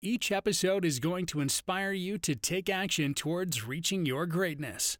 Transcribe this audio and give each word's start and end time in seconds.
Each 0.00 0.30
episode 0.30 0.84
is 0.84 1.00
going 1.00 1.26
to 1.26 1.40
inspire 1.40 1.90
you 1.90 2.18
to 2.18 2.36
take 2.36 2.70
action 2.70 3.14
towards 3.14 3.66
reaching 3.66 4.06
your 4.06 4.26
greatness. 4.26 4.96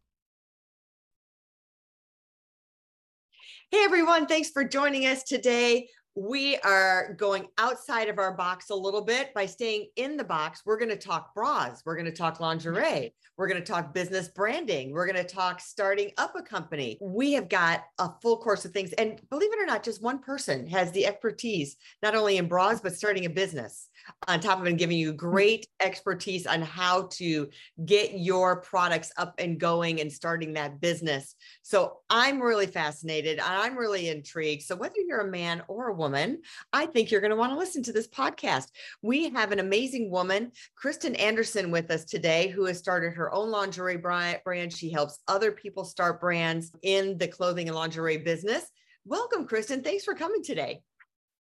Hey 3.71 3.81
everyone, 3.85 4.25
thanks 4.25 4.49
for 4.49 4.65
joining 4.65 5.05
us 5.05 5.23
today. 5.23 5.87
We 6.15 6.57
are 6.57 7.13
going 7.17 7.47
outside 7.57 8.09
of 8.09 8.17
our 8.17 8.33
box 8.33 8.71
a 8.71 8.75
little 8.75 9.03
bit 9.03 9.33
by 9.33 9.45
staying 9.45 9.87
in 9.95 10.17
the 10.17 10.23
box. 10.25 10.63
We're 10.65 10.79
going 10.79 10.89
to 10.89 10.97
talk 10.97 11.33
bras, 11.33 11.81
we're 11.85 11.95
going 11.95 12.05
to 12.05 12.11
talk 12.11 12.41
lingerie, 12.41 13.13
we're 13.37 13.47
going 13.47 13.63
to 13.63 13.71
talk 13.71 13.93
business 13.93 14.27
branding, 14.27 14.91
we're 14.91 15.05
going 15.05 15.23
to 15.23 15.33
talk 15.33 15.61
starting 15.61 16.11
up 16.17 16.35
a 16.35 16.41
company. 16.41 16.97
We 16.99 17.31
have 17.33 17.47
got 17.47 17.85
a 17.99 18.09
full 18.21 18.37
course 18.37 18.65
of 18.65 18.71
things. 18.71 18.91
And 18.93 19.21
believe 19.29 19.53
it 19.53 19.63
or 19.63 19.65
not, 19.65 19.83
just 19.83 20.03
one 20.03 20.19
person 20.19 20.67
has 20.67 20.91
the 20.91 21.05
expertise, 21.05 21.77
not 22.03 22.15
only 22.15 22.35
in 22.35 22.49
bras, 22.49 22.81
but 22.81 22.95
starting 22.95 23.25
a 23.25 23.29
business 23.29 23.87
on 24.27 24.39
top 24.39 24.59
of 24.59 24.67
it 24.67 24.77
giving 24.77 24.97
you 24.97 25.13
great 25.13 25.67
expertise 25.79 26.45
on 26.45 26.61
how 26.61 27.07
to 27.11 27.49
get 27.85 28.17
your 28.17 28.61
products 28.61 29.11
up 29.17 29.35
and 29.39 29.59
going 29.59 30.01
and 30.01 30.11
starting 30.11 30.53
that 30.53 30.79
business. 30.79 31.35
So 31.61 31.99
I'm 32.09 32.41
really 32.41 32.67
fascinated. 32.67 33.39
I'm 33.39 33.77
really 33.77 34.09
intrigued. 34.09 34.63
So 34.63 34.75
whether 34.75 34.95
you're 35.07 35.21
a 35.21 35.31
man 35.31 35.63
or 35.67 35.87
a 35.87 35.95
woman, 35.95 36.41
I 36.73 36.85
think 36.85 37.11
you're 37.11 37.21
going 37.21 37.31
to 37.31 37.37
want 37.37 37.51
to 37.53 37.57
listen 37.57 37.83
to 37.83 37.93
this 37.93 38.07
podcast. 38.07 38.67
We 39.01 39.29
have 39.29 39.51
an 39.51 39.59
amazing 39.59 40.11
woman, 40.11 40.51
Kristen 40.75 41.15
Anderson, 41.15 41.71
with 41.71 41.89
us 41.91 42.05
today, 42.05 42.47
who 42.47 42.65
has 42.65 42.77
started 42.77 43.13
her 43.13 43.33
own 43.33 43.49
lingerie 43.49 43.97
brand. 43.97 44.73
She 44.73 44.91
helps 44.91 45.19
other 45.27 45.51
people 45.51 45.83
start 45.83 46.19
brands 46.19 46.71
in 46.81 47.17
the 47.17 47.27
clothing 47.27 47.67
and 47.67 47.75
lingerie 47.75 48.17
business. 48.17 48.65
Welcome, 49.05 49.47
Kristen. 49.47 49.81
Thanks 49.81 50.03
for 50.03 50.13
coming 50.13 50.43
today. 50.43 50.81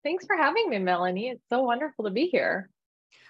Thanks 0.03 0.25
for 0.25 0.35
having 0.35 0.69
me, 0.69 0.79
Melanie. 0.79 1.29
It's 1.29 1.47
so 1.49 1.61
wonderful 1.61 2.05
to 2.05 2.11
be 2.11 2.27
here. 2.27 2.69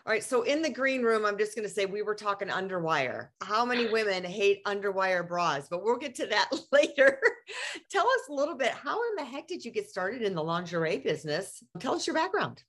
All 0.05 0.11
right. 0.11 0.23
So 0.23 0.41
in 0.41 0.61
the 0.61 0.69
green 0.69 1.02
room, 1.02 1.25
I'm 1.25 1.38
just 1.38 1.55
going 1.55 1.67
to 1.67 1.73
say 1.73 1.85
we 1.85 2.02
were 2.02 2.15
talking 2.15 2.49
underwire. 2.49 3.30
How 3.41 3.63
many 3.63 3.88
women 3.88 4.23
hate 4.25 4.61
underwire 4.65 5.25
bras? 5.25 5.67
But 5.69 5.83
we'll 5.83 5.97
get 5.97 6.15
to 6.15 6.25
that 6.27 6.49
later. 6.73 7.21
Tell 7.89 8.05
us 8.05 8.27
a 8.30 8.33
little 8.33 8.55
bit. 8.55 8.71
How 8.71 8.99
in 9.09 9.15
the 9.15 9.23
heck 9.23 9.47
did 9.47 9.63
you 9.63 9.71
get 9.71 9.89
started 9.89 10.21
in 10.21 10.35
the 10.35 10.43
lingerie 10.43 10.97
business? 10.97 11.63
Tell 11.80 11.95
us 11.95 12.05
your 12.05 12.15
background. 12.15 12.63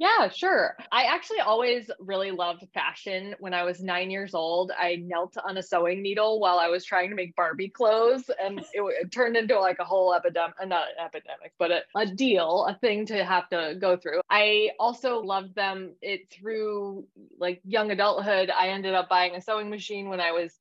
Yeah, 0.00 0.28
sure. 0.28 0.76
I 0.92 1.04
actually 1.04 1.40
always 1.40 1.90
really 1.98 2.30
loved 2.30 2.64
fashion. 2.72 3.34
When 3.40 3.52
I 3.52 3.64
was 3.64 3.82
nine 3.82 4.12
years 4.12 4.32
old, 4.32 4.70
I 4.78 4.94
knelt 5.04 5.36
on 5.44 5.56
a 5.56 5.62
sewing 5.62 6.02
needle 6.02 6.38
while 6.38 6.58
I 6.60 6.68
was 6.68 6.84
trying 6.84 7.10
to 7.10 7.16
make 7.16 7.34
Barbie 7.34 7.68
clothes, 7.68 8.30
and 8.40 8.60
it, 8.60 8.66
it 8.74 9.10
turned 9.10 9.36
into 9.36 9.58
like 9.58 9.80
a 9.80 9.84
whole 9.84 10.14
epidemic, 10.14 10.54
uh, 10.62 10.66
not 10.66 10.86
an 10.96 11.04
epidemic, 11.04 11.52
but 11.58 11.72
a, 11.72 11.80
a 11.96 12.06
deal, 12.06 12.64
a 12.68 12.76
thing 12.78 13.06
to 13.06 13.24
have 13.24 13.48
to 13.48 13.74
go 13.80 13.96
through. 13.96 14.20
I 14.30 14.70
also 14.78 15.18
loved 15.20 15.56
them 15.56 15.94
it 16.00 16.30
through 16.30 17.04
like 17.36 17.60
young 17.64 17.90
adulthood. 17.90 18.50
I 18.50 18.68
ended 18.68 18.94
up 18.94 19.08
buying 19.08 19.34
a 19.34 19.40
sewing 19.42 19.68
machine 19.68 20.08
when 20.08 20.20
I 20.20 20.30
was 20.30 20.52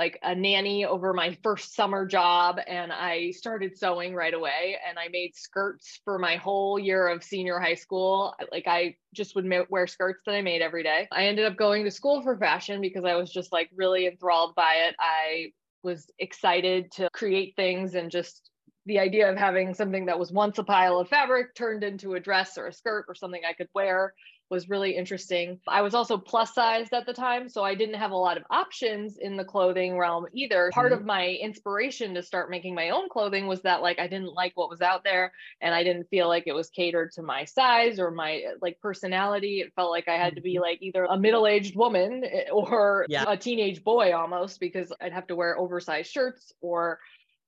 like 0.00 0.18
a 0.22 0.34
nanny 0.34 0.86
over 0.86 1.12
my 1.12 1.36
first 1.42 1.74
summer 1.74 2.06
job 2.06 2.58
and 2.66 2.90
I 2.90 3.32
started 3.32 3.76
sewing 3.76 4.14
right 4.14 4.32
away 4.32 4.78
and 4.88 4.98
I 4.98 5.08
made 5.08 5.36
skirts 5.36 6.00
for 6.06 6.18
my 6.18 6.36
whole 6.36 6.78
year 6.78 7.06
of 7.08 7.22
senior 7.22 7.58
high 7.58 7.74
school. 7.74 8.34
Like 8.50 8.66
I 8.66 8.96
just 9.14 9.34
would 9.34 9.46
wear 9.68 9.86
skirts 9.86 10.22
that 10.24 10.34
I 10.34 10.40
made 10.40 10.62
every 10.62 10.82
day. 10.82 11.06
I 11.12 11.26
ended 11.26 11.44
up 11.44 11.58
going 11.58 11.84
to 11.84 11.90
school 11.90 12.22
for 12.22 12.34
fashion 12.38 12.80
because 12.80 13.04
I 13.04 13.14
was 13.14 13.30
just 13.30 13.52
like 13.52 13.68
really 13.76 14.06
enthralled 14.06 14.54
by 14.54 14.72
it. 14.88 14.94
I 14.98 15.52
was 15.82 16.10
excited 16.18 16.90
to 16.92 17.10
create 17.12 17.54
things 17.54 17.94
and 17.94 18.10
just 18.10 18.48
the 18.86 19.00
idea 19.00 19.30
of 19.30 19.36
having 19.36 19.74
something 19.74 20.06
that 20.06 20.18
was 20.18 20.32
once 20.32 20.56
a 20.56 20.64
pile 20.64 20.98
of 20.98 21.10
fabric 21.10 21.54
turned 21.54 21.84
into 21.84 22.14
a 22.14 22.20
dress 22.20 22.56
or 22.56 22.68
a 22.68 22.72
skirt 22.72 23.04
or 23.06 23.14
something 23.14 23.42
I 23.46 23.52
could 23.52 23.68
wear 23.74 24.14
was 24.50 24.68
really 24.68 24.96
interesting. 24.96 25.60
I 25.68 25.80
was 25.82 25.94
also 25.94 26.18
plus 26.18 26.52
sized 26.54 26.92
at 26.92 27.06
the 27.06 27.12
time, 27.12 27.48
so 27.48 27.62
I 27.62 27.76
didn't 27.76 27.94
have 27.94 28.10
a 28.10 28.16
lot 28.16 28.36
of 28.36 28.42
options 28.50 29.16
in 29.16 29.36
the 29.36 29.44
clothing 29.44 29.96
realm 29.96 30.26
either. 30.34 30.64
Mm-hmm. 30.64 30.74
Part 30.74 30.92
of 30.92 31.04
my 31.04 31.38
inspiration 31.40 32.14
to 32.14 32.22
start 32.22 32.50
making 32.50 32.74
my 32.74 32.90
own 32.90 33.08
clothing 33.08 33.46
was 33.46 33.62
that 33.62 33.80
like 33.80 34.00
I 34.00 34.08
didn't 34.08 34.34
like 34.34 34.52
what 34.56 34.68
was 34.68 34.82
out 34.82 35.04
there 35.04 35.32
and 35.60 35.72
I 35.72 35.84
didn't 35.84 36.10
feel 36.10 36.26
like 36.26 36.44
it 36.46 36.52
was 36.52 36.68
catered 36.68 37.12
to 37.12 37.22
my 37.22 37.44
size 37.44 38.00
or 38.00 38.10
my 38.10 38.42
like 38.60 38.80
personality. 38.80 39.60
It 39.60 39.72
felt 39.76 39.92
like 39.92 40.08
I 40.08 40.16
had 40.16 40.34
to 40.34 40.40
be 40.40 40.54
mm-hmm. 40.54 40.62
like 40.62 40.82
either 40.82 41.04
a 41.04 41.18
middle-aged 41.18 41.76
woman 41.76 42.24
eh, 42.24 42.50
or 42.52 43.06
yeah. 43.08 43.24
a 43.28 43.36
teenage 43.36 43.84
boy 43.84 44.12
almost 44.14 44.58
because 44.58 44.92
I'd 45.00 45.12
have 45.12 45.28
to 45.28 45.36
wear 45.36 45.56
oversized 45.56 46.10
shirts 46.10 46.52
or 46.60 46.98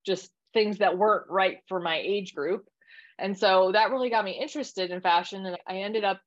just 0.06 0.30
things 0.54 0.78
that 0.78 0.96
weren't 0.96 1.28
right 1.28 1.58
for 1.68 1.80
my 1.80 1.98
age 1.98 2.34
group. 2.34 2.68
And 3.18 3.36
so 3.36 3.70
that 3.72 3.90
really 3.90 4.10
got 4.10 4.24
me 4.24 4.38
interested 4.40 4.90
in 4.90 5.00
fashion. 5.00 5.46
And 5.46 5.56
I 5.66 5.78
ended 5.78 6.04
up 6.04 6.20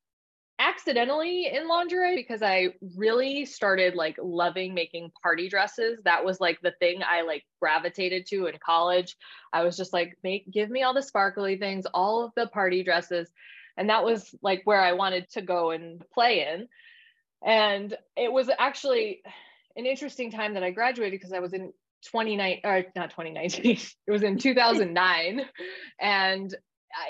accidentally 0.59 1.47
in 1.51 1.67
lingerie 1.67 2.15
because 2.15 2.41
I 2.41 2.69
really 2.95 3.45
started 3.45 3.95
like 3.95 4.17
loving 4.21 4.73
making 4.73 5.11
party 5.21 5.49
dresses. 5.49 5.99
That 6.05 6.23
was 6.23 6.39
like 6.39 6.59
the 6.61 6.73
thing 6.79 7.01
I 7.03 7.23
like 7.23 7.43
gravitated 7.61 8.25
to 8.27 8.45
in 8.45 8.55
college. 8.65 9.15
I 9.51 9.63
was 9.63 9.75
just 9.75 9.91
like, 9.91 10.17
make 10.23 10.49
give 10.51 10.69
me 10.69 10.83
all 10.83 10.93
the 10.93 11.01
sparkly 11.01 11.57
things, 11.57 11.85
all 11.93 12.23
of 12.23 12.31
the 12.35 12.47
party 12.47 12.83
dresses. 12.83 13.29
And 13.77 13.89
that 13.89 14.05
was 14.05 14.33
like 14.41 14.61
where 14.63 14.81
I 14.81 14.93
wanted 14.93 15.29
to 15.31 15.41
go 15.41 15.71
and 15.71 16.01
play 16.13 16.47
in. 16.47 16.67
And 17.45 17.95
it 18.15 18.31
was 18.31 18.49
actually 18.57 19.21
an 19.75 19.85
interesting 19.85 20.31
time 20.31 20.53
that 20.53 20.63
I 20.63 20.71
graduated 20.71 21.19
because 21.19 21.33
I 21.33 21.39
was 21.39 21.53
in 21.53 21.73
29 22.11 22.59
or 22.63 22.77
uh, 22.77 22.81
not 22.95 23.09
2019 23.09 23.77
it 24.07 24.11
was 24.11 24.21
in 24.21 24.37
2009 24.37 25.41
and 25.99 26.55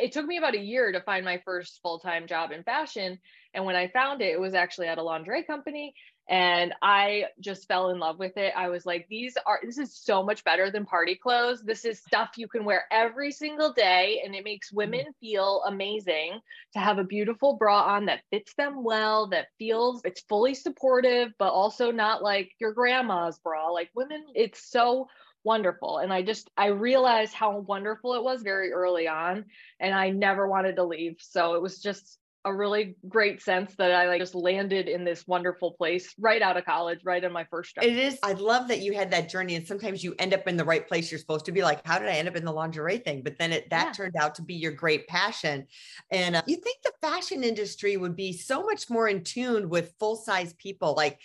it 0.01 0.11
took 0.11 0.25
me 0.25 0.37
about 0.37 0.55
a 0.55 0.59
year 0.59 0.91
to 0.91 1.01
find 1.01 1.25
my 1.25 1.41
first 1.45 1.79
full-time 1.81 2.27
job 2.27 2.51
in 2.51 2.63
fashion. 2.63 3.19
And 3.53 3.65
when 3.65 3.75
i 3.75 3.87
found 3.87 4.21
it 4.21 4.33
it 4.33 4.39
was 4.39 4.53
actually 4.53 4.87
at 4.87 4.97
a 4.97 5.03
lingerie 5.03 5.43
company. 5.43 5.93
And 6.27 6.73
i 6.81 7.25
just 7.39 7.67
fell 7.67 7.89
in 7.89 7.99
love 7.99 8.17
with 8.17 8.35
it. 8.37 8.53
I 8.55 8.69
was 8.69 8.85
like 8.85 9.05
these 9.09 9.37
are 9.45 9.59
this 9.63 9.77
is 9.77 9.95
so 9.95 10.23
much 10.23 10.43
better 10.43 10.71
than 10.71 10.85
party 10.85 11.15
clothes. 11.15 11.61
This 11.63 11.85
is 11.85 11.99
stuff 11.99 12.31
you 12.37 12.47
can 12.47 12.65
wear 12.65 12.85
every 12.91 13.31
single 13.31 13.73
day 13.73 14.21
and 14.25 14.33
it 14.33 14.43
makes 14.43 14.69
mm-hmm. 14.69 14.77
women 14.77 15.05
feel 15.19 15.61
amazing 15.67 16.39
to 16.73 16.79
have 16.79 16.97
a 16.97 17.03
beautiful 17.03 17.55
bra 17.57 17.83
on 17.83 18.05
that 18.05 18.21
fits 18.31 18.53
them 18.55 18.83
well 18.83 19.27
that 19.27 19.47
feels 19.59 20.01
it's 20.03 20.21
fully 20.21 20.55
supportive 20.55 21.31
but 21.37 21.51
also 21.51 21.91
not 21.91 22.23
like 22.23 22.51
your 22.59 22.73
grandma's 22.73 23.39
bra. 23.39 23.69
Like 23.69 23.89
women 23.93 24.25
it's 24.33 24.71
so 24.71 25.07
wonderful. 25.45 25.99
And 25.99 26.11
I 26.11 26.21
just, 26.21 26.49
I 26.57 26.67
realized 26.67 27.33
how 27.33 27.59
wonderful 27.59 28.15
it 28.15 28.23
was 28.23 28.41
very 28.41 28.73
early 28.73 29.07
on. 29.07 29.45
And 29.79 29.93
I 29.93 30.09
never 30.09 30.47
wanted 30.47 30.75
to 30.77 30.83
leave. 30.83 31.15
So 31.19 31.53
it 31.53 31.61
was 31.61 31.81
just 31.81 32.17
a 32.45 32.53
really 32.53 32.95
great 33.09 33.41
sense 33.41 33.75
that 33.75 33.91
I 33.91 34.07
like 34.07 34.21
just 34.21 34.35
landed 34.35 34.87
in 34.87 35.03
this 35.03 35.27
wonderful 35.27 35.71
place 35.71 36.13
right 36.19 36.41
out 36.41 36.57
of 36.57 36.63
college, 36.63 36.99
right 37.03 37.23
in 37.23 37.31
my 37.31 37.43
first 37.45 37.73
job. 37.73 37.83
It 37.83 37.97
is. 37.97 38.19
I 38.21 38.33
love 38.33 38.67
that 38.67 38.81
you 38.81 38.93
had 38.93 39.09
that 39.11 39.29
journey, 39.29 39.55
and 39.55 39.67
sometimes 39.67 40.03
you 40.03 40.13
end 40.19 40.31
up 40.31 40.47
in 40.47 40.55
the 40.55 40.63
right 40.63 40.87
place 40.87 41.11
you're 41.11 41.19
supposed 41.19 41.45
to 41.45 41.51
be. 41.51 41.63
Like, 41.63 41.85
how 41.85 41.97
did 41.97 42.07
I 42.07 42.13
end 42.13 42.27
up 42.27 42.35
in 42.35 42.45
the 42.45 42.51
lingerie 42.51 42.99
thing? 42.99 43.23
But 43.23 43.39
then 43.39 43.51
it 43.51 43.69
that 43.71 43.87
yeah. 43.87 43.91
turned 43.93 44.15
out 44.15 44.35
to 44.35 44.43
be 44.43 44.53
your 44.53 44.71
great 44.71 45.07
passion. 45.07 45.65
And 46.11 46.35
uh, 46.35 46.43
you 46.45 46.57
think 46.57 46.77
the 46.83 46.93
fashion 47.01 47.43
industry 47.43 47.97
would 47.97 48.15
be 48.15 48.31
so 48.31 48.61
much 48.61 48.91
more 48.91 49.07
in 49.07 49.23
tune 49.23 49.67
with 49.67 49.95
full 49.99 50.15
size 50.15 50.53
people, 50.53 50.93
like 50.95 51.19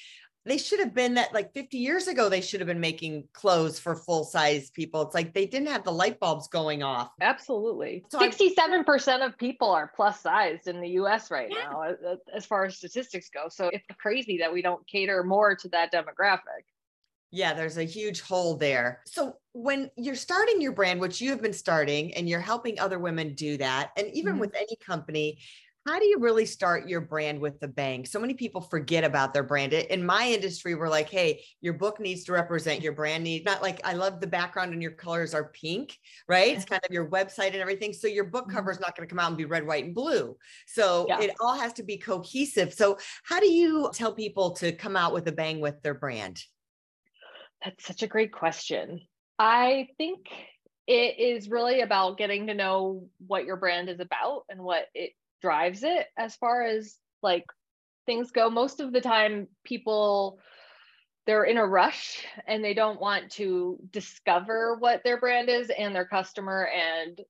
they 0.45 0.59
should 0.59 0.81
have 0.81 0.95
been 0.95 1.15
that 1.15 1.33
like 1.35 1.53
50 1.53 1.77
years 1.77 2.09
ago 2.09 2.29
they 2.29 2.41
should 2.41 2.61
have 2.61 2.67
been 2.67 2.81
making 2.81 3.29
clothes 3.33 3.79
for 3.79 3.95
full 3.95 4.25
size 4.25 4.71
people 4.71 5.03
it's 5.03 5.15
like 5.15 5.35
they 5.35 5.47
didn't 5.47 5.69
have 5.69 5.85
the 5.85 5.93
light 5.93 6.19
bulbs 6.19 6.49
going 6.49 6.83
off 6.83 7.11
absolutely 7.21 8.05
so 8.11 8.19
67% 8.19 9.09
I'm, 9.09 9.23
of 9.23 9.39
people 9.39 9.71
are 9.71 9.93
plus 9.95 10.21
sized 10.21 10.67
in 10.67 10.81
the 10.81 10.89
us 10.89 11.31
right 11.31 11.51
yeah. 11.51 11.71
now 11.71 11.95
as 12.35 12.47
far 12.47 12.65
as 12.65 12.77
statistics 12.77 13.29
go 13.33 13.49
so 13.49 13.69
it's 13.73 13.85
crazy 13.99 14.39
that 14.39 14.53
we 14.53 14.63
don't 14.63 14.87
cater 14.87 15.23
more 15.23 15.55
to 15.57 15.69
that 15.69 15.93
demographic 15.93 16.65
yeah, 17.33 17.55
there's 17.55 17.79
a 17.79 17.85
huge 17.85 18.23
hole 18.23 18.57
there. 18.57 19.03
So, 19.07 19.37
when 19.53 19.89
you're 19.97 20.17
starting 20.17 20.61
your 20.61 20.73
brand, 20.73 21.01
which 21.01 21.21
you 21.21 21.31
have 21.31 21.41
been 21.41 21.53
starting, 21.53 22.13
and 22.15 22.29
you're 22.29 22.41
helping 22.41 22.81
other 22.81 22.99
women 22.99 23.35
do 23.35 23.57
that, 23.59 23.91
and 23.97 24.09
even 24.13 24.33
mm-hmm. 24.33 24.41
with 24.41 24.55
any 24.57 24.77
company, 24.85 25.39
how 25.87 25.99
do 25.99 26.05
you 26.05 26.19
really 26.19 26.45
start 26.45 26.89
your 26.89 27.01
brand 27.01 27.41
with 27.41 27.59
the 27.59 27.69
bang? 27.69 28.05
So 28.05 28.21
many 28.21 28.35
people 28.35 28.61
forget 28.61 29.03
about 29.03 29.33
their 29.33 29.43
brand. 29.43 29.73
In 29.73 30.05
my 30.05 30.29
industry, 30.29 30.75
we're 30.75 30.91
like, 30.91 31.09
hey, 31.09 31.43
your 31.63 31.73
book 31.73 31.99
needs 31.99 32.25
to 32.25 32.33
represent 32.33 32.83
your 32.83 32.93
brand 32.93 33.25
need. 33.25 33.47
Not 33.47 33.63
like 33.63 33.81
I 33.83 33.95
love 33.95 34.21
the 34.21 34.27
background 34.27 34.75
and 34.75 34.83
your 34.83 34.93
colors 34.93 35.33
are 35.33 35.51
pink, 35.55 35.97
right? 36.29 36.55
It's 36.55 36.65
mm-hmm. 36.65 36.75
kind 36.75 36.85
of 36.85 36.93
your 36.93 37.09
website 37.09 37.49
and 37.49 37.57
everything. 37.57 37.95
So 37.95 38.09
your 38.09 38.25
book 38.25 38.47
mm-hmm. 38.47 38.57
cover 38.57 38.71
is 38.71 38.79
not 38.79 38.95
going 38.95 39.09
to 39.09 39.13
come 39.13 39.19
out 39.19 39.29
and 39.29 39.39
be 39.39 39.47
red, 39.47 39.67
white, 39.67 39.85
and 39.87 39.95
blue. 39.95 40.37
So 40.67 41.07
yeah. 41.09 41.21
it 41.21 41.33
all 41.41 41.57
has 41.57 41.73
to 41.75 41.83
be 41.83 41.97
cohesive. 41.97 42.75
So 42.75 42.99
how 43.25 43.41
do 43.41 43.51
you 43.51 43.91
tell 43.95 44.13
people 44.13 44.51
to 44.57 44.73
come 44.73 44.97
out 44.97 45.15
with 45.15 45.27
a 45.29 45.33
bang 45.33 45.61
with 45.61 45.81
their 45.83 45.95
brand? 45.95 46.43
That's 47.65 47.87
such 47.87 48.03
a 48.03 48.07
great 48.07 48.33
question. 48.33 49.01
I 49.39 49.89
think 49.97 50.27
it 50.87 51.19
is 51.19 51.49
really 51.49 51.81
about 51.81 52.19
getting 52.19 52.49
to 52.49 52.55
know 52.55 53.09
what 53.27 53.45
your 53.45 53.57
brand 53.57 53.89
is 53.89 54.01
about 54.01 54.43
and 54.51 54.61
what 54.61 54.87
it 54.95 55.13
drives 55.41 55.83
it 55.83 56.07
as 56.19 56.37
far 56.37 56.63
as 56.63 56.97
like 57.23 57.45
things 58.07 58.31
go. 58.31 58.51
Most 58.51 58.81
of 58.81 58.93
the 58.93 59.01
time 59.01 59.49
people 59.65 60.39
they're 61.27 61.45
in 61.45 61.59
a 61.59 61.67
rush 61.67 62.25
and 62.47 62.65
they 62.65 62.75
don't 62.75 63.01
want 63.01 63.31
to 63.31 63.79
discover 63.93 64.77
what 64.79 65.03
their 65.05 65.21
brand 65.21 65.49
is 65.49 65.71
and 65.71 65.95
their 65.95 66.07
customer 66.07 66.69
and 66.75 67.21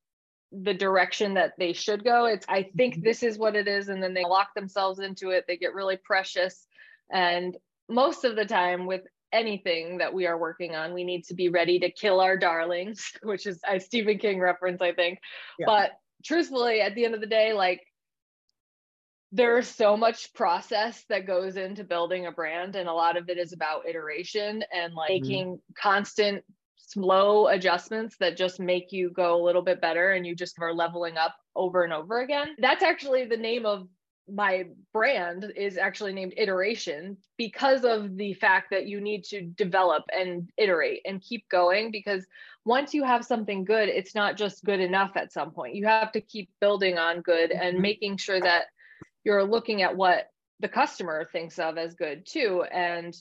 the 0.53 0.73
direction 0.73 1.35
that 1.35 1.53
they 1.59 1.73
should 1.73 2.05
go. 2.05 2.25
It's 2.27 2.47
i 2.49 2.63
think 2.77 2.95
mm-hmm. 2.95 3.05
this 3.05 3.23
is 3.23 3.39
what 3.39 3.57
it 3.57 3.69
is 3.69 3.89
and 3.89 4.03
then 4.03 4.15
they 4.15 4.25
lock 4.25 4.55
themselves 4.55 5.01
into 5.01 5.31
it. 5.31 5.45
They 5.47 5.57
get 5.57 5.75
really 5.75 5.99
precious. 6.03 6.67
And 7.13 7.57
most 7.89 8.25
of 8.25 8.37
the 8.37 8.45
time 8.45 8.87
with 8.87 9.03
anything 9.33 9.99
that 9.99 10.13
we 10.13 10.27
are 10.27 10.39
working 10.39 10.75
on 10.75 10.93
we 10.93 11.05
need 11.05 11.23
to 11.25 11.35
be 11.35 11.49
ready 11.49 11.79
to 11.79 11.91
kill 11.91 12.21
our 12.21 12.37
darlings 12.37 13.13
which 13.23 13.47
is 13.47 13.61
a 13.69 13.79
stephen 13.79 14.19
king 14.19 14.41
reference 14.41 14.83
i 14.83 14.93
think. 14.93 15.21
Yeah. 15.59 15.67
but 15.67 15.93
truthfully 16.25 16.81
at 16.81 16.95
the 16.95 17.05
end 17.05 17.15
of 17.15 17.21
the 17.21 17.27
day 17.27 17.53
like 17.53 17.81
there's 19.33 19.69
so 19.69 19.97
much 19.97 20.33
process 20.35 21.05
that 21.09 21.27
goes 21.27 21.57
into 21.57 21.85
building 21.85 22.27
a 22.27 22.33
brand 22.33 22.75
and 22.75 22.89
a 22.89 22.93
lot 22.93 23.17
of 23.17 23.29
it 23.29 23.39
is 23.39 23.53
about 23.53 23.89
iteration 23.89 24.65
and 24.75 24.95
like 24.95 25.11
mm-hmm. 25.11 25.23
making 25.23 25.61
constant 25.77 26.45
slow 26.77 27.47
adjustments 27.47 28.17
that 28.19 28.37
just 28.37 28.59
make 28.59 28.91
you 28.91 29.11
go 29.11 29.41
a 29.41 29.45
little 29.45 29.63
bit 29.63 29.81
better 29.81 30.13
and 30.13 30.27
you 30.27 30.35
just 30.35 30.57
are 30.61 30.75
leveling 30.75 31.17
up 31.17 31.37
over 31.55 31.85
and 31.85 31.93
over 31.93 32.21
again 32.21 32.49
that's 32.59 32.83
actually 32.83 33.25
the 33.25 33.37
name 33.37 33.65
of 33.65 33.87
my 34.29 34.65
brand 34.93 35.53
is 35.57 35.77
actually 35.77 36.13
named 36.13 36.35
iteration 36.37 37.17
because 37.37 37.85
of 37.85 38.17
the 38.17 38.33
fact 38.35 38.71
that 38.71 38.87
you 38.87 39.01
need 39.01 39.25
to 39.25 39.43
develop 39.43 40.05
and 40.13 40.51
iterate 40.57 41.01
and 41.05 41.23
keep 41.23 41.49
going 41.49 41.91
because 41.91 42.27
once 42.65 42.95
you 42.95 43.05
have 43.05 43.25
something 43.25 43.65
good 43.65 43.89
it's 43.89 44.15
not 44.15 44.37
just 44.37 44.65
good 44.65 44.81
enough 44.81 45.13
at 45.17 45.33
some 45.33 45.51
point 45.51 45.75
you 45.75 45.87
have 45.87 46.13
to 46.13 46.21
keep 46.21 46.49
building 46.61 46.99
on 46.99 47.21
good 47.21 47.51
and 47.51 47.75
mm-hmm. 47.75 47.83
making 47.83 48.17
sure 48.17 48.41
that 48.41 48.65
you're 49.25 49.45
looking 49.45 49.83
at 49.83 49.97
what 49.97 50.29
the 50.61 50.69
customer 50.69 51.25
thinks 51.25 51.59
of 51.59 51.79
as 51.79 51.95
good 51.95 52.27
too. 52.27 52.65
And 52.71 53.15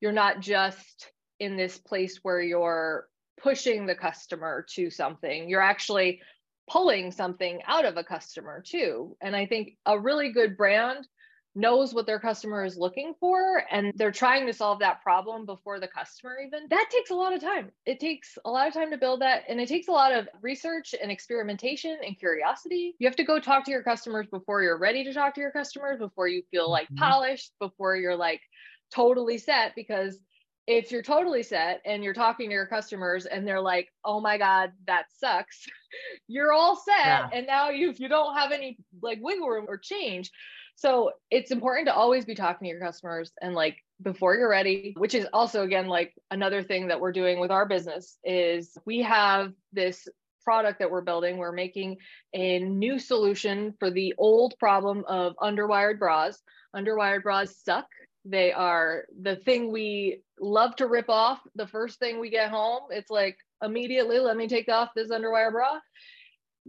you're 0.00 0.12
not 0.12 0.40
just 0.40 1.10
in 1.38 1.56
this 1.56 1.78
place 1.78 2.18
where 2.22 2.40
you're 2.40 3.06
pushing 3.42 3.86
the 3.86 3.94
customer 3.94 4.66
to 4.74 4.90
something 4.90 5.48
you're 5.48 5.62
actually 5.62 6.20
pulling 6.68 7.10
something 7.10 7.60
out 7.66 7.84
of 7.84 7.96
a 7.96 8.04
customer 8.04 8.62
too. 8.64 9.16
And 9.20 9.34
i 9.34 9.46
think 9.46 9.76
a 9.86 9.98
really 9.98 10.32
good 10.32 10.56
brand 10.56 11.06
knows 11.54 11.92
what 11.92 12.06
their 12.06 12.20
customer 12.20 12.64
is 12.64 12.76
looking 12.76 13.12
for 13.18 13.64
and 13.70 13.92
they're 13.96 14.12
trying 14.12 14.46
to 14.46 14.52
solve 14.52 14.78
that 14.78 15.02
problem 15.02 15.44
before 15.44 15.80
the 15.80 15.88
customer 15.88 16.36
even 16.44 16.60
that 16.70 16.88
takes 16.92 17.10
a 17.10 17.14
lot 17.14 17.34
of 17.34 17.40
time 17.40 17.70
it 17.86 17.98
takes 17.98 18.38
a 18.44 18.50
lot 18.50 18.68
of 18.68 18.74
time 18.74 18.90
to 18.90 18.96
build 18.96 19.20
that 19.20 19.42
and 19.48 19.60
it 19.60 19.68
takes 19.68 19.88
a 19.88 19.92
lot 19.92 20.12
of 20.12 20.28
research 20.42 20.94
and 21.02 21.10
experimentation 21.10 21.98
and 22.06 22.16
curiosity 22.18 22.94
you 23.00 23.06
have 23.06 23.16
to 23.16 23.24
go 23.24 23.40
talk 23.40 23.64
to 23.64 23.72
your 23.72 23.82
customers 23.82 24.26
before 24.30 24.62
you're 24.62 24.78
ready 24.78 25.02
to 25.02 25.12
talk 25.12 25.34
to 25.34 25.40
your 25.40 25.50
customers 25.50 25.98
before 25.98 26.28
you 26.28 26.40
feel 26.52 26.70
like 26.70 26.86
mm-hmm. 26.86 27.02
polished 27.02 27.52
before 27.58 27.96
you're 27.96 28.16
like 28.16 28.40
totally 28.94 29.36
set 29.36 29.74
because 29.74 30.18
if 30.68 30.92
you're 30.92 31.02
totally 31.02 31.42
set 31.42 31.80
and 31.84 32.04
you're 32.04 32.14
talking 32.14 32.48
to 32.48 32.54
your 32.54 32.66
customers 32.66 33.26
and 33.26 33.44
they're 33.44 33.60
like 33.60 33.88
oh 34.04 34.20
my 34.20 34.38
god 34.38 34.70
that 34.86 35.06
sucks 35.18 35.66
you're 36.28 36.52
all 36.52 36.76
set 36.76 36.94
yeah. 37.04 37.28
and 37.32 37.44
now 37.44 37.70
you 37.70 37.92
you 37.96 38.08
don't 38.08 38.36
have 38.36 38.52
any 38.52 38.78
like 39.02 39.18
wiggle 39.20 39.48
room 39.48 39.66
or 39.68 39.76
change 39.76 40.30
so 40.80 41.10
it's 41.30 41.50
important 41.50 41.88
to 41.88 41.94
always 41.94 42.24
be 42.24 42.34
talking 42.34 42.64
to 42.64 42.70
your 42.70 42.80
customers 42.80 43.32
and 43.42 43.54
like 43.54 43.76
before 44.00 44.34
you're 44.34 44.48
ready, 44.48 44.94
which 44.96 45.14
is 45.14 45.26
also 45.30 45.62
again 45.62 45.88
like 45.88 46.14
another 46.30 46.62
thing 46.62 46.88
that 46.88 46.98
we're 46.98 47.12
doing 47.12 47.38
with 47.38 47.50
our 47.50 47.66
business 47.66 48.16
is 48.24 48.78
we 48.86 49.02
have 49.02 49.52
this 49.74 50.08
product 50.42 50.78
that 50.78 50.90
we're 50.90 51.02
building. 51.02 51.36
We're 51.36 51.52
making 51.52 51.98
a 52.32 52.60
new 52.60 52.98
solution 52.98 53.74
for 53.78 53.90
the 53.90 54.14
old 54.16 54.54
problem 54.58 55.04
of 55.06 55.34
underwired 55.36 55.98
bras. 55.98 56.38
Underwired 56.74 57.24
bras 57.24 57.54
suck. 57.62 57.86
They 58.24 58.50
are 58.50 59.04
the 59.20 59.36
thing 59.36 59.70
we 59.70 60.22
love 60.40 60.76
to 60.76 60.86
rip 60.86 61.10
off 61.10 61.40
the 61.56 61.66
first 61.66 61.98
thing 61.98 62.20
we 62.20 62.30
get 62.30 62.48
home. 62.48 62.84
It's 62.88 63.10
like 63.10 63.36
immediately, 63.62 64.18
let 64.18 64.38
me 64.38 64.48
take 64.48 64.70
off 64.70 64.88
this 64.96 65.10
underwire 65.10 65.52
bra. 65.52 65.78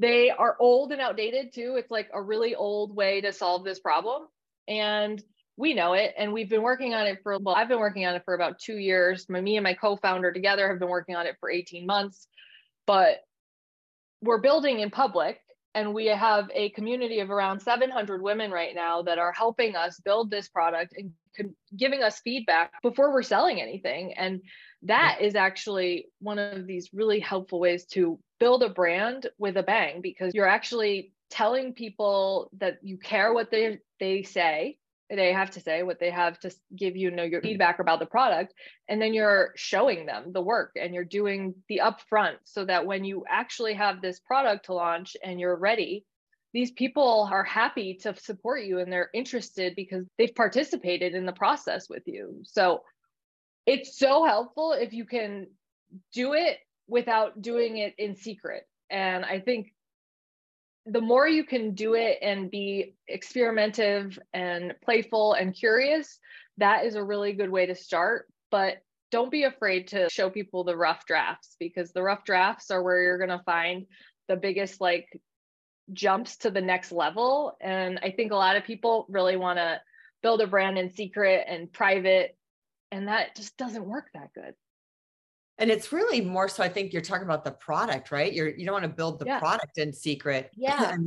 They 0.01 0.31
are 0.31 0.57
old 0.59 0.92
and 0.92 1.00
outdated 1.00 1.53
too. 1.53 1.75
It's 1.77 1.92
like 1.92 2.09
a 2.12 2.19
really 2.19 2.56
old 2.56 2.95
way 2.95 3.21
to 3.21 3.31
solve 3.31 3.63
this 3.63 3.80
problem. 3.80 4.24
And 4.68 5.24
we 5.57 5.75
know 5.75 5.94
it. 5.94 6.15
And 6.18 6.33
we've 6.33 6.50
been 6.50 6.63
working 6.63 6.95
on 6.95 7.06
it 7.06 7.19
for, 7.21 7.38
well, 7.38 7.53
I've 7.53 7.68
been 7.68 7.80
working 7.80 8.07
on 8.07 8.15
it 8.15 8.24
for 8.25 8.33
about 8.33 8.57
two 8.57 8.77
years. 8.77 9.27
My, 9.30 9.39
me 9.39 9.57
and 9.57 9.63
my 9.63 9.75
co 9.75 9.95
founder 9.95 10.31
together 10.31 10.68
have 10.68 10.80
been 10.80 10.89
working 10.89 11.15
on 11.15 11.27
it 11.27 11.36
for 11.39 11.51
18 11.51 11.86
months. 11.86 12.27
But 12.88 13.18
we're 14.24 14.39
building 14.39 14.80
in 14.80 14.89
public 14.89 15.39
and 15.75 15.94
we 15.94 16.07
have 16.07 16.50
a 16.51 16.69
community 16.71 17.19
of 17.19 17.30
around 17.30 17.59
700 17.59 18.24
women 18.24 18.50
right 18.50 18.74
now 18.74 19.04
that 19.04 19.19
are 19.19 19.31
helping 19.31 19.75
us 19.75 20.00
build 20.04 20.31
this 20.31 20.50
product 20.50 20.95
and 20.97 21.12
giving 21.77 22.01
us 22.01 22.19
feedback 22.21 22.81
before 22.81 23.13
we're 23.13 23.21
selling 23.21 23.62
anything 23.62 24.13
and 24.18 24.42
that 24.83 25.19
is 25.21 25.36
actually 25.36 26.07
one 26.19 26.39
of 26.39 26.68
these 26.68 26.89
really 26.92 27.21
helpful 27.21 27.59
ways 27.59 27.86
to 27.86 28.19
build 28.41 28.63
a 28.63 28.69
brand 28.69 29.27
with 29.38 29.55
a 29.55 29.63
bang 29.63 30.01
because 30.01 30.33
you're 30.33 30.47
actually 30.47 31.13
telling 31.29 31.73
people 31.73 32.49
that 32.57 32.79
you 32.81 32.97
care 32.97 33.33
what 33.33 33.51
they 33.51 33.77
they 33.99 34.23
say 34.23 34.77
they 35.09 35.31
have 35.31 35.51
to 35.51 35.59
say 35.59 35.83
what 35.83 35.99
they 35.99 36.09
have 36.09 36.39
to 36.39 36.49
give 36.75 36.95
you, 36.95 37.09
you 37.09 37.15
know 37.15 37.23
your 37.23 37.41
feedback 37.41 37.79
about 37.79 37.99
the 37.99 38.05
product 38.05 38.53
and 38.88 38.99
then 38.99 39.13
you're 39.13 39.51
showing 39.55 40.07
them 40.07 40.31
the 40.33 40.41
work 40.41 40.71
and 40.81 40.93
you're 40.93 41.03
doing 41.03 41.53
the 41.69 41.81
upfront 41.83 42.38
so 42.45 42.65
that 42.65 42.85
when 42.85 43.03
you 43.03 43.23
actually 43.29 43.75
have 43.75 44.01
this 44.01 44.19
product 44.19 44.65
to 44.65 44.73
launch 44.73 45.15
and 45.23 45.39
you're 45.39 45.55
ready 45.55 46.03
these 46.53 46.71
people 46.71 47.29
are 47.31 47.44
happy 47.44 47.94
to 47.94 48.15
support 48.15 48.63
you 48.63 48.79
and 48.79 48.91
they're 48.91 49.09
interested 49.13 49.75
because 49.75 50.05
they've 50.17 50.35
participated 50.35 51.13
in 51.13 51.25
the 51.25 51.31
process 51.31 51.87
with 51.87 52.03
you. 52.07 52.41
So 52.44 52.81
it's 53.65 53.97
so 53.97 54.25
helpful 54.25 54.73
if 54.73 54.91
you 54.91 55.05
can 55.05 55.47
do 56.13 56.33
it 56.33 56.57
without 56.91 57.41
doing 57.41 57.77
it 57.77 57.95
in 57.97 58.15
secret. 58.15 58.67
And 58.89 59.23
I 59.23 59.39
think 59.39 59.73
the 60.85 60.99
more 60.99 61.25
you 61.25 61.45
can 61.45 61.73
do 61.73 61.93
it 61.93 62.17
and 62.21 62.51
be 62.51 62.95
experimentative 63.09 64.19
and 64.33 64.73
playful 64.83 65.33
and 65.33 65.55
curious, 65.55 66.19
that 66.57 66.85
is 66.85 66.95
a 66.95 67.03
really 67.03 67.31
good 67.31 67.49
way 67.49 67.65
to 67.65 67.75
start. 67.75 68.27
But 68.51 68.83
don't 69.09 69.31
be 69.31 69.44
afraid 69.44 69.87
to 69.89 70.09
show 70.11 70.30
people 70.30 70.66
the 70.66 70.75
rough 70.75 71.06
drafts 71.06 71.56
because 71.59 71.94
the 71.94 72.04
rough 72.04 72.25
drafts 72.25 72.69
are 72.71 72.83
where 72.83 73.01
you're 73.01 73.18
going 73.18 73.30
to 73.30 73.44
find 73.45 73.85
the 74.27 74.35
biggest 74.35 74.81
like 74.81 75.07
jumps 75.94 76.37
to 76.37 76.51
the 76.51 76.61
next 76.61 76.92
level. 76.92 77.56
And 77.61 77.99
I 78.04 78.11
think 78.11 78.33
a 78.33 78.35
lot 78.35 78.57
of 78.57 78.66
people 78.66 79.06
really 79.07 79.37
want 79.37 79.59
to 79.59 79.80
build 80.21 80.42
a 80.42 80.47
brand 80.47 80.77
in 80.77 80.92
secret 80.92 81.45
and 81.47 81.71
private 81.71 82.35
and 82.92 83.07
that 83.07 83.35
just 83.37 83.56
doesn't 83.56 83.85
work 83.85 84.07
that 84.13 84.33
good 84.35 84.54
and 85.61 85.71
it's 85.71 85.94
really 85.94 86.19
more 86.19 86.49
so 86.49 86.61
i 86.63 86.68
think 86.68 86.91
you're 86.91 87.01
talking 87.01 87.23
about 87.25 87.45
the 87.45 87.51
product 87.51 88.11
right? 88.11 88.33
You're 88.33 88.49
you 88.49 88.65
don't 88.65 88.73
want 88.73 88.83
to 88.83 88.89
build 88.89 89.19
the 89.19 89.25
yeah. 89.25 89.39
product 89.39 89.77
in 89.77 89.94
secret. 89.94 90.51
Yeah. 90.57 90.97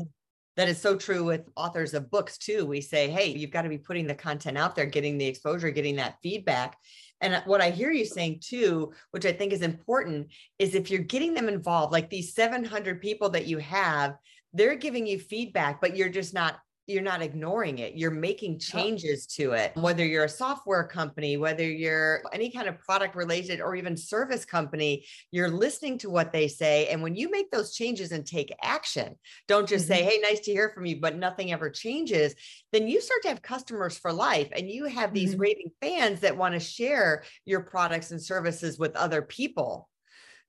That 0.56 0.68
is 0.68 0.80
so 0.80 0.94
true 0.94 1.24
with 1.24 1.48
authors 1.56 1.94
of 1.94 2.12
books 2.12 2.38
too. 2.38 2.64
We 2.64 2.80
say 2.80 3.10
hey 3.10 3.26
you've 3.26 3.50
got 3.50 3.62
to 3.62 3.68
be 3.68 3.78
putting 3.78 4.06
the 4.06 4.14
content 4.14 4.56
out 4.56 4.74
there 4.76 4.86
getting 4.86 5.18
the 5.18 5.26
exposure 5.26 5.70
getting 5.70 5.96
that 5.96 6.16
feedback. 6.22 6.76
And 7.20 7.42
what 7.46 7.60
i 7.60 7.70
hear 7.70 7.90
you 7.90 8.04
saying 8.04 8.40
too 8.40 8.92
which 9.10 9.26
i 9.26 9.32
think 9.32 9.52
is 9.52 9.62
important 9.62 10.28
is 10.58 10.74
if 10.74 10.90
you're 10.90 11.02
getting 11.02 11.34
them 11.34 11.48
involved 11.48 11.92
like 11.92 12.10
these 12.10 12.34
700 12.34 13.00
people 13.00 13.30
that 13.30 13.46
you 13.46 13.58
have 13.58 14.16
they're 14.52 14.76
giving 14.76 15.06
you 15.06 15.18
feedback 15.18 15.80
but 15.80 15.96
you're 15.96 16.08
just 16.08 16.34
not 16.34 16.58
you're 16.86 17.02
not 17.02 17.22
ignoring 17.22 17.78
it 17.78 17.94
you're 17.94 18.10
making 18.10 18.58
changes 18.58 19.26
to 19.26 19.52
it 19.52 19.72
whether 19.76 20.04
you're 20.04 20.24
a 20.24 20.28
software 20.28 20.84
company 20.84 21.36
whether 21.36 21.68
you're 21.68 22.22
any 22.32 22.50
kind 22.50 22.68
of 22.68 22.78
product 22.78 23.14
related 23.14 23.60
or 23.60 23.74
even 23.74 23.96
service 23.96 24.44
company 24.44 25.04
you're 25.30 25.48
listening 25.48 25.96
to 25.96 26.10
what 26.10 26.32
they 26.32 26.46
say 26.46 26.88
and 26.88 27.02
when 27.02 27.14
you 27.14 27.30
make 27.30 27.50
those 27.50 27.74
changes 27.74 28.12
and 28.12 28.26
take 28.26 28.54
action 28.62 29.14
don't 29.48 29.68
just 29.68 29.86
mm-hmm. 29.88 29.94
say 29.94 30.02
hey 30.02 30.18
nice 30.22 30.40
to 30.40 30.52
hear 30.52 30.70
from 30.70 30.84
you 30.84 31.00
but 31.00 31.16
nothing 31.16 31.52
ever 31.52 31.70
changes 31.70 32.34
then 32.72 32.86
you 32.86 33.00
start 33.00 33.22
to 33.22 33.28
have 33.28 33.42
customers 33.42 33.96
for 33.96 34.12
life 34.12 34.48
and 34.54 34.70
you 34.70 34.84
have 34.84 35.14
these 35.14 35.32
mm-hmm. 35.32 35.42
raving 35.42 35.70
fans 35.80 36.20
that 36.20 36.36
want 36.36 36.54
to 36.54 36.60
share 36.60 37.24
your 37.44 37.60
products 37.60 38.10
and 38.10 38.22
services 38.22 38.78
with 38.78 38.94
other 38.96 39.22
people 39.22 39.88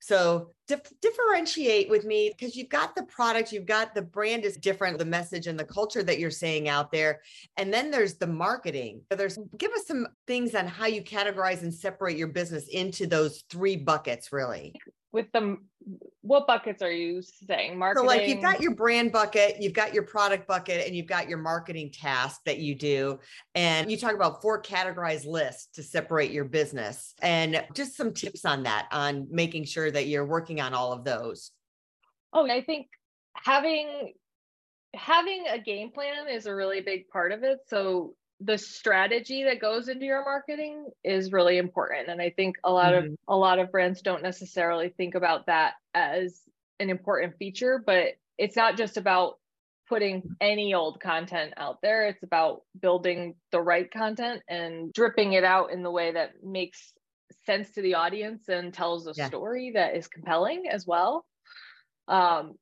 So 0.06 0.52
dif- 0.68 0.94
differentiate 1.02 1.90
with 1.90 2.06
me 2.06 2.30
because 2.30 2.56
you've 2.56 2.70
got 2.70 2.94
the 2.94 3.02
product, 3.06 3.52
you've 3.52 3.66
got 3.66 3.96
the 3.96 4.04
brand 4.04 4.46
is 4.46 4.56
different, 4.56 5.00
the 5.00 5.06
message 5.06 5.48
and 5.48 5.60
the 5.60 5.66
culture 5.66 6.04
that 6.04 6.20
you're 6.20 6.30
saying 6.30 6.70
out 6.70 6.92
there. 6.92 7.22
And 7.58 7.74
then 7.74 7.90
there's 7.90 8.14
the 8.14 8.28
marketing. 8.28 9.02
So 9.12 9.18
there's 9.18 9.40
give 9.58 9.72
us 9.72 9.88
some 9.88 10.06
things 10.28 10.54
on 10.54 10.68
how 10.68 10.86
you 10.86 11.02
categorize 11.02 11.64
and 11.64 11.74
separate 11.74 12.18
your 12.18 12.28
business 12.28 12.68
into 12.68 13.08
those 13.08 13.44
three 13.50 13.78
buckets, 13.78 14.32
really 14.32 14.76
with 15.12 15.32
the 15.32 15.58
what 16.22 16.48
buckets 16.48 16.82
are 16.82 16.92
you 16.92 17.22
saying? 17.22 17.78
Marketing 17.78 18.10
so 18.10 18.16
like 18.16 18.28
you've 18.28 18.42
got 18.42 18.62
your 18.62 18.74
brand 18.74 19.12
bucket 19.12 19.62
you've 19.62 19.74
got 19.74 19.94
your 19.94 20.04
product 20.04 20.48
bucket 20.48 20.86
and 20.86 20.96
you've 20.96 21.08
got 21.08 21.30
your 21.30 21.38
marketing 21.38 21.92
task 21.92 22.42
that 22.46 22.60
you 22.60 22.76
do. 22.76 23.20
And 23.54 23.92
you 23.92 23.98
talk 23.98 24.14
about 24.14 24.42
four 24.42 24.62
categorized 24.62 25.26
lists 25.26 25.68
to 25.76 25.84
separate 25.84 26.32
your 26.32 26.46
business. 26.46 27.14
And 27.22 27.64
just 27.74 27.96
some 27.96 28.14
tips 28.14 28.46
on 28.46 28.64
that 28.64 28.88
on 28.92 29.28
making 29.30 29.66
sure 29.66 29.92
that 29.92 30.08
you're 30.08 30.26
working 30.26 30.62
on 30.62 30.74
all 30.74 30.92
of 30.92 31.04
those. 31.04 31.52
Oh 32.34 32.46
i 32.50 32.62
think 32.62 32.88
having 33.34 34.14
having 34.96 35.46
a 35.50 35.60
game 35.60 35.92
plan 35.92 36.28
is 36.30 36.46
a 36.46 36.56
really 36.56 36.82
big 36.82 37.10
part 37.10 37.32
of 37.32 37.44
it. 37.44 37.60
So 37.68 38.16
the 38.42 38.58
strategy 38.58 39.44
that 39.46 39.62
goes 39.62 39.88
into 39.88 40.06
your 40.06 40.24
marketing 40.24 40.88
is 41.04 41.32
really 41.32 41.58
important 41.58 42.10
and 42.10 42.22
i 42.22 42.30
think 42.30 42.58
a 42.64 42.72
lot 42.72 42.94
mm-hmm. 42.94 43.14
of 43.14 43.18
a 43.28 43.36
lot 43.36 43.60
of 43.60 43.72
brands 43.72 44.02
don't 44.02 44.24
necessarily 44.24 44.90
think 44.90 45.16
about 45.16 45.46
that 45.46 45.74
as 45.94 46.42
an 46.80 46.90
important 46.90 47.38
feature 47.38 47.82
but 47.86 48.08
it's 48.38 48.56
not 48.56 48.76
just 48.76 48.98
about 48.98 49.38
putting 49.88 50.24
any 50.42 50.74
old 50.74 51.00
content 51.00 51.54
out 51.56 51.82
there 51.82 52.08
it's 52.08 52.24
about 52.24 52.64
building 52.82 53.36
the 53.52 53.62
right 53.62 53.90
content 53.92 54.42
and 54.50 54.92
dripping 54.92 55.34
it 55.34 55.46
out 55.46 55.72
in 55.72 55.82
the 55.82 55.92
way 55.92 56.12
that 56.12 56.32
makes 56.44 56.94
sense 57.46 57.72
to 57.72 57.82
the 57.82 57.94
audience 57.94 58.50
and 58.50 58.74
tells 58.74 59.08
a 59.08 59.14
yeah. 59.16 59.28
story 59.28 59.72
that 59.76 59.96
is 59.96 60.08
compelling 60.08 60.66
as 60.70 60.86
well 60.86 61.26
um, 62.08 62.56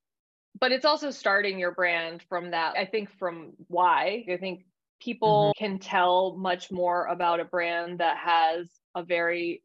but 0.60 0.72
it's 0.72 0.86
also 0.86 1.10
starting 1.10 1.58
your 1.58 1.72
brand 1.72 2.22
from 2.30 2.52
that 2.52 2.76
i 2.78 2.86
think 2.86 3.10
from 3.18 3.54
why 3.70 4.24
i 4.32 4.38
think 4.38 4.66
people 5.04 5.54
mm-hmm. 5.56 5.66
can 5.66 5.80
tell 5.80 6.36
much 6.36 6.72
more 6.72 7.06
about 7.08 7.40
a 7.40 7.46
brand 7.46 8.00
that 8.00 8.18
has 8.18 8.68
a 8.96 9.04
very 9.04 9.62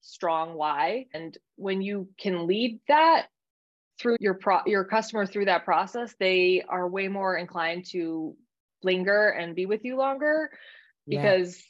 strong 0.00 0.54
why. 0.54 1.06
And 1.14 1.36
when 1.56 1.82
you 1.82 2.08
can 2.18 2.46
lead 2.46 2.80
that 2.88 3.26
through 4.00 4.16
your 4.20 4.34
pro 4.34 4.60
your 4.64 4.84
customer 4.84 5.26
through 5.26 5.46
that 5.46 5.64
process 5.64 6.14
they 6.20 6.62
are 6.68 6.88
way 6.88 7.08
more 7.08 7.36
inclined 7.36 7.84
to 7.84 8.36
linger 8.84 9.28
and 9.30 9.56
be 9.56 9.66
with 9.66 9.84
you 9.84 9.96
longer 9.96 10.50
yeah. 11.04 11.20
because 11.20 11.60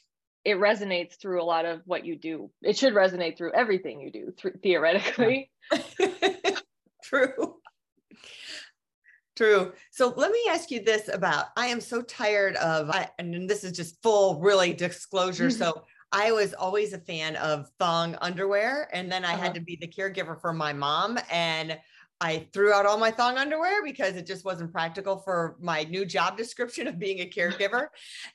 it 0.45 0.57
resonates 0.57 1.19
through 1.19 1.41
a 1.41 1.43
lot 1.43 1.65
of 1.65 1.81
what 1.85 2.05
you 2.05 2.15
do. 2.15 2.51
It 2.61 2.77
should 2.77 2.93
resonate 2.93 3.35
through 3.35 3.53
everything 3.53 3.99
you 3.99 4.11
do 4.11 4.33
th- 4.41 4.55
theoretically. 4.61 5.51
True 7.03 7.59
True. 9.39 9.71
So 9.91 10.13
let 10.17 10.33
me 10.33 10.39
ask 10.49 10.69
you 10.69 10.83
this 10.83 11.07
about 11.07 11.45
I 11.55 11.67
am 11.67 11.79
so 11.79 12.01
tired 12.01 12.57
of, 12.57 12.93
and 13.19 13.49
this 13.49 13.63
is 13.63 13.71
just 13.71 14.03
full, 14.03 14.37
really 14.41 14.73
disclosure. 14.73 15.47
Mm-hmm. 15.47 15.57
So 15.57 15.85
I 16.11 16.33
was 16.33 16.53
always 16.53 16.91
a 16.91 16.97
fan 16.97 17.37
of 17.37 17.69
thong 17.79 18.17
underwear. 18.19 18.89
And 18.91 19.09
then 19.09 19.23
I 19.23 19.35
uh-huh. 19.35 19.43
had 19.43 19.53
to 19.53 19.61
be 19.61 19.77
the 19.79 19.87
caregiver 19.87 20.41
for 20.41 20.51
my 20.51 20.73
mom. 20.73 21.19
And 21.31 21.79
I 22.19 22.47
threw 22.51 22.73
out 22.73 22.85
all 22.85 22.97
my 22.97 23.11
thong 23.11 23.37
underwear 23.37 23.81
because 23.81 24.17
it 24.17 24.27
just 24.27 24.43
wasn't 24.43 24.73
practical 24.73 25.19
for 25.19 25.55
my 25.61 25.83
new 25.83 26.05
job 26.05 26.35
description 26.35 26.85
of 26.87 26.99
being 26.99 27.19
a 27.19 27.29
caregiver. 27.29 27.87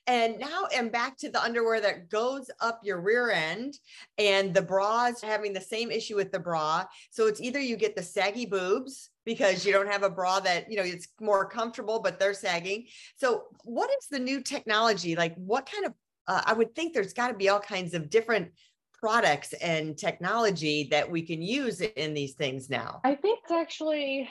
and 0.06 0.38
now 0.38 0.68
I'm 0.74 0.88
back 0.88 1.18
to 1.18 1.30
the 1.30 1.42
underwear 1.42 1.82
that 1.82 2.08
goes 2.08 2.50
up 2.62 2.80
your 2.82 3.02
rear 3.02 3.30
end 3.30 3.78
and 4.16 4.54
the 4.54 4.62
bras 4.62 5.20
having 5.20 5.52
the 5.52 5.60
same 5.60 5.90
issue 5.90 6.16
with 6.16 6.32
the 6.32 6.40
bra. 6.40 6.86
So 7.10 7.26
it's 7.26 7.42
either 7.42 7.60
you 7.60 7.76
get 7.76 7.94
the 7.94 8.02
saggy 8.02 8.46
boobs 8.46 9.10
because 9.24 9.64
you 9.64 9.72
don't 9.72 9.90
have 9.90 10.02
a 10.02 10.10
bra 10.10 10.40
that, 10.40 10.70
you 10.70 10.76
know, 10.76 10.82
it's 10.82 11.08
more 11.20 11.48
comfortable, 11.48 12.00
but 12.00 12.18
they're 12.18 12.34
sagging. 12.34 12.86
So 13.16 13.44
what 13.64 13.90
is 13.98 14.08
the 14.08 14.18
new 14.18 14.40
technology? 14.40 15.16
Like 15.16 15.34
what 15.36 15.70
kind 15.70 15.86
of, 15.86 15.94
uh, 16.26 16.42
I 16.44 16.52
would 16.52 16.74
think 16.74 16.94
there's 16.94 17.12
got 17.12 17.28
to 17.28 17.34
be 17.34 17.48
all 17.48 17.60
kinds 17.60 17.94
of 17.94 18.10
different 18.10 18.50
products 18.92 19.52
and 19.54 19.98
technology 19.98 20.88
that 20.90 21.10
we 21.10 21.22
can 21.22 21.42
use 21.42 21.80
in 21.80 22.14
these 22.14 22.34
things 22.34 22.70
now? 22.70 23.00
I 23.04 23.14
think 23.14 23.40
it's 23.42 23.52
actually 23.52 24.30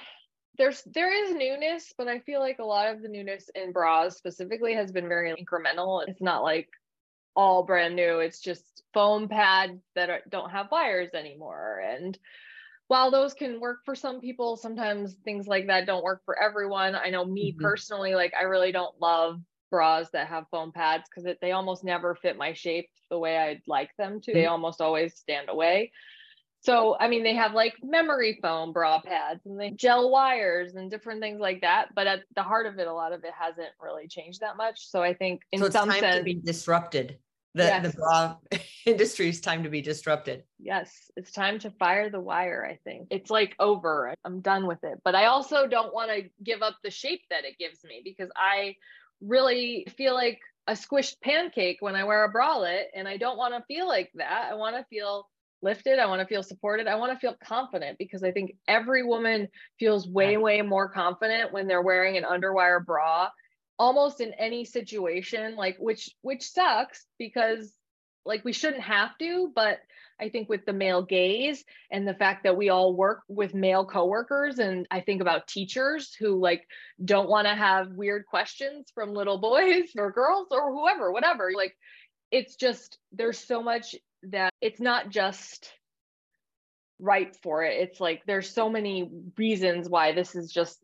there's 0.57 0.83
there 0.83 1.11
is 1.11 1.35
newness, 1.35 1.93
but 1.97 2.07
I 2.07 2.19
feel 2.19 2.39
like 2.39 2.59
a 2.59 2.65
lot 2.65 2.87
of 2.87 3.01
the 3.01 3.07
newness 3.07 3.49
in 3.55 3.71
bras 3.71 4.17
specifically 4.17 4.73
has 4.73 4.91
been 4.91 5.07
very 5.07 5.31
incremental. 5.31 6.07
It's 6.07 6.21
not 6.21 6.43
like 6.43 6.69
all 7.35 7.63
brand 7.63 7.95
new. 7.95 8.19
It's 8.19 8.39
just 8.39 8.83
foam 8.93 9.27
pads 9.27 9.81
that 9.95 10.09
are, 10.09 10.21
don't 10.29 10.51
have 10.51 10.71
wires 10.71 11.09
anymore 11.13 11.83
and 11.87 12.17
while 12.93 13.09
those 13.09 13.33
can 13.33 13.59
work 13.59 13.79
for 13.85 13.95
some 13.95 14.21
people, 14.21 14.55
sometimes 14.55 15.15
things 15.25 15.47
like 15.47 15.65
that 15.65 15.87
don't 15.87 16.03
work 16.03 16.21
for 16.25 16.39
everyone. 16.39 16.93
I 16.93 17.09
know 17.09 17.25
me 17.25 17.51
mm-hmm. 17.51 17.65
personally, 17.65 18.13
like 18.13 18.35
I 18.39 18.43
really 18.43 18.71
don't 18.71 18.93
love 19.01 19.41
bras 19.71 20.09
that 20.13 20.27
have 20.27 20.45
foam 20.51 20.71
pads 20.71 21.05
because 21.09 21.35
they 21.41 21.53
almost 21.53 21.83
never 21.83 22.13
fit 22.13 22.37
my 22.37 22.53
shape 22.53 22.87
the 23.09 23.17
way 23.17 23.35
I'd 23.35 23.63
like 23.65 23.89
them 23.97 24.21
to. 24.21 24.31
They 24.31 24.41
mm-hmm. 24.41 24.51
almost 24.51 24.79
always 24.79 25.15
stand 25.15 25.49
away. 25.49 25.91
So, 26.59 26.95
I 26.99 27.07
mean, 27.07 27.23
they 27.23 27.33
have 27.33 27.55
like 27.55 27.73
memory 27.81 28.37
foam 28.43 28.73
bra 28.73 29.01
pads 29.01 29.41
and 29.47 29.59
they 29.59 29.71
gel 29.71 30.11
wires 30.11 30.75
and 30.75 30.91
different 30.91 31.19
things 31.19 31.39
like 31.41 31.61
that. 31.61 31.87
But 31.95 32.05
at 32.05 32.19
the 32.35 32.43
heart 32.43 32.67
of 32.67 32.77
it, 32.77 32.85
a 32.85 32.93
lot 32.93 33.11
of 33.11 33.23
it 33.23 33.33
hasn't 33.35 33.71
really 33.81 34.07
changed 34.07 34.41
that 34.41 34.55
much. 34.55 34.87
So 34.87 35.01
I 35.01 35.15
think 35.15 35.41
in 35.51 35.61
so 35.61 35.65
it's 35.65 35.73
some 35.73 35.89
time 35.89 35.99
sense, 35.99 36.17
to 36.17 36.23
be 36.23 36.35
disrupted. 36.35 37.17
The, 37.55 37.63
yes. 37.63 37.91
the 37.91 37.97
bra 37.97 38.37
industry 38.85 39.29
is 39.29 39.41
time 39.41 39.63
to 39.63 39.69
be 39.69 39.81
disrupted. 39.81 40.43
Yes, 40.59 41.11
it's 41.15 41.31
time 41.31 41.59
to 41.59 41.71
fire 41.71 42.09
the 42.09 42.19
wire. 42.19 42.65
I 42.65 42.79
think 42.83 43.07
it's 43.11 43.29
like 43.29 43.55
over. 43.59 44.13
I'm 44.25 44.41
done 44.41 44.67
with 44.67 44.83
it. 44.83 44.99
But 45.03 45.15
I 45.15 45.25
also 45.25 45.67
don't 45.67 45.93
want 45.93 46.11
to 46.11 46.29
give 46.43 46.61
up 46.61 46.77
the 46.83 46.91
shape 46.91 47.21
that 47.29 47.45
it 47.45 47.57
gives 47.59 47.83
me 47.83 48.01
because 48.03 48.29
I 48.35 48.75
really 49.21 49.85
feel 49.97 50.13
like 50.13 50.39
a 50.67 50.73
squished 50.73 51.21
pancake 51.21 51.77
when 51.81 51.95
I 51.95 52.05
wear 52.05 52.23
a 52.23 52.33
bralette. 52.33 52.85
And 52.95 53.07
I 53.07 53.17
don't 53.17 53.37
want 53.37 53.53
to 53.53 53.63
feel 53.73 53.87
like 53.87 54.11
that. 54.15 54.49
I 54.51 54.55
want 54.55 54.75
to 54.75 54.85
feel 54.89 55.29
lifted. 55.61 55.99
I 55.99 56.07
want 56.07 56.21
to 56.21 56.27
feel 56.27 56.43
supported. 56.43 56.87
I 56.87 56.95
want 56.95 57.13
to 57.13 57.19
feel 57.19 57.35
confident 57.43 57.97
because 57.97 58.23
I 58.23 58.31
think 58.31 58.55
every 58.67 59.03
woman 59.03 59.47
feels 59.79 60.07
way, 60.07 60.37
way 60.37 60.61
more 60.61 60.89
confident 60.89 61.53
when 61.53 61.67
they're 61.67 61.81
wearing 61.81 62.17
an 62.17 62.23
underwire 62.23 62.85
bra 62.85 63.29
almost 63.79 64.21
in 64.21 64.33
any 64.33 64.65
situation 64.65 65.55
like 65.55 65.77
which 65.77 66.09
which 66.21 66.43
sucks 66.43 67.05
because 67.17 67.73
like 68.25 68.45
we 68.45 68.53
shouldn't 68.53 68.83
have 68.83 69.17
to 69.17 69.51
but 69.55 69.79
I 70.19 70.29
think 70.29 70.47
with 70.47 70.65
the 70.65 70.73
male 70.73 71.01
gaze 71.01 71.63
and 71.91 72.07
the 72.07 72.13
fact 72.13 72.43
that 72.43 72.55
we 72.55 72.69
all 72.69 72.95
work 72.95 73.23
with 73.27 73.53
male 73.53 73.85
coworkers 73.85 74.59
and 74.59 74.87
I 74.91 75.01
think 75.01 75.21
about 75.21 75.47
teachers 75.47 76.13
who 76.17 76.39
like 76.39 76.65
don't 77.03 77.29
want 77.29 77.47
to 77.47 77.55
have 77.55 77.91
weird 77.91 78.25
questions 78.25 78.91
from 78.93 79.13
little 79.13 79.39
boys 79.39 79.89
or 79.97 80.11
girls 80.11 80.47
or 80.51 80.71
whoever, 80.71 81.11
whatever. 81.11 81.51
Like 81.55 81.75
it's 82.31 82.55
just 82.55 82.97
there's 83.11 83.39
so 83.39 83.61
much 83.61 83.95
that 84.23 84.53
it's 84.61 84.79
not 84.79 85.09
just 85.09 85.71
right 86.99 87.35
for 87.43 87.63
it. 87.63 87.81
It's 87.81 87.99
like 87.99 88.23
there's 88.25 88.49
so 88.49 88.69
many 88.69 89.09
reasons 89.37 89.89
why 89.89 90.13
this 90.13 90.35
is 90.35 90.51
just 90.51 90.79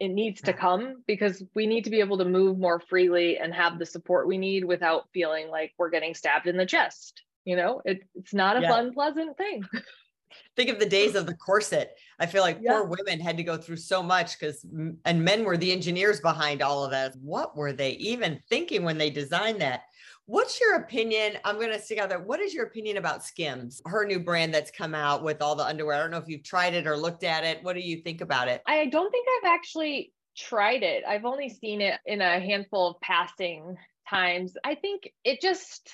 it 0.00 0.08
needs 0.08 0.40
to 0.40 0.52
come 0.52 1.02
because 1.06 1.42
we 1.54 1.66
need 1.66 1.84
to 1.84 1.90
be 1.90 2.00
able 2.00 2.18
to 2.18 2.24
move 2.24 2.58
more 2.58 2.80
freely 2.80 3.38
and 3.38 3.54
have 3.54 3.78
the 3.78 3.86
support 3.86 4.26
we 4.26 4.38
need 4.38 4.64
without 4.64 5.08
feeling 5.12 5.48
like 5.48 5.72
we're 5.78 5.90
getting 5.90 6.14
stabbed 6.14 6.46
in 6.46 6.56
the 6.56 6.66
chest 6.66 7.22
you 7.44 7.56
know? 7.56 7.82
It, 7.84 8.02
it's 8.14 8.34
not 8.34 8.56
a 8.56 8.60
yeah. 8.60 8.68
fun 8.68 8.92
pleasant 8.92 9.36
thing. 9.36 9.64
Think 10.56 10.70
of 10.70 10.78
the 10.78 10.86
days 10.86 11.16
of 11.16 11.26
the 11.26 11.34
corset. 11.34 11.96
I 12.20 12.26
feel 12.26 12.42
like 12.42 12.58
yeah. 12.60 12.72
poor 12.72 12.84
women 12.84 13.18
had 13.18 13.36
to 13.38 13.42
go 13.42 13.56
through 13.56 13.76
so 13.76 14.02
much 14.02 14.38
because 14.38 14.64
and 15.04 15.24
men 15.24 15.44
were 15.44 15.56
the 15.56 15.72
engineers 15.72 16.20
behind 16.20 16.62
all 16.62 16.84
of 16.84 16.92
that 16.92 17.14
what 17.20 17.56
were 17.56 17.72
they 17.72 17.92
even 17.92 18.40
thinking 18.48 18.84
when 18.84 18.98
they 18.98 19.10
designed 19.10 19.60
that 19.60 19.82
what's 20.30 20.60
your 20.60 20.76
opinion 20.76 21.36
i'm 21.44 21.56
going 21.56 21.72
to 21.72 21.80
stick 21.80 21.98
out 21.98 22.08
there 22.08 22.20
what 22.20 22.38
is 22.38 22.54
your 22.54 22.64
opinion 22.64 22.98
about 22.98 23.24
skims? 23.24 23.82
Her 23.84 24.06
new 24.06 24.20
brand 24.20 24.54
that's 24.54 24.70
come 24.70 24.94
out 24.94 25.24
with 25.24 25.42
all 25.42 25.56
the 25.56 25.64
underwear 25.64 25.96
i 25.96 25.98
don't 25.98 26.12
know 26.12 26.18
if 26.18 26.28
you've 26.28 26.44
tried 26.44 26.74
it 26.74 26.86
or 26.86 26.96
looked 26.96 27.24
at 27.24 27.42
it 27.42 27.64
what 27.64 27.74
do 27.74 27.80
you 27.80 27.96
think 27.96 28.20
about 28.20 28.46
it? 28.46 28.62
I 28.64 28.86
don't 28.86 29.10
think 29.10 29.26
i've 29.28 29.50
actually 29.52 30.12
tried 30.36 30.84
it 30.84 31.02
i've 31.06 31.24
only 31.24 31.48
seen 31.48 31.80
it 31.80 31.98
in 32.06 32.20
a 32.20 32.38
handful 32.38 32.90
of 32.90 33.00
passing 33.00 33.76
times 34.08 34.54
i 34.64 34.76
think 34.76 35.10
it 35.24 35.40
just 35.40 35.90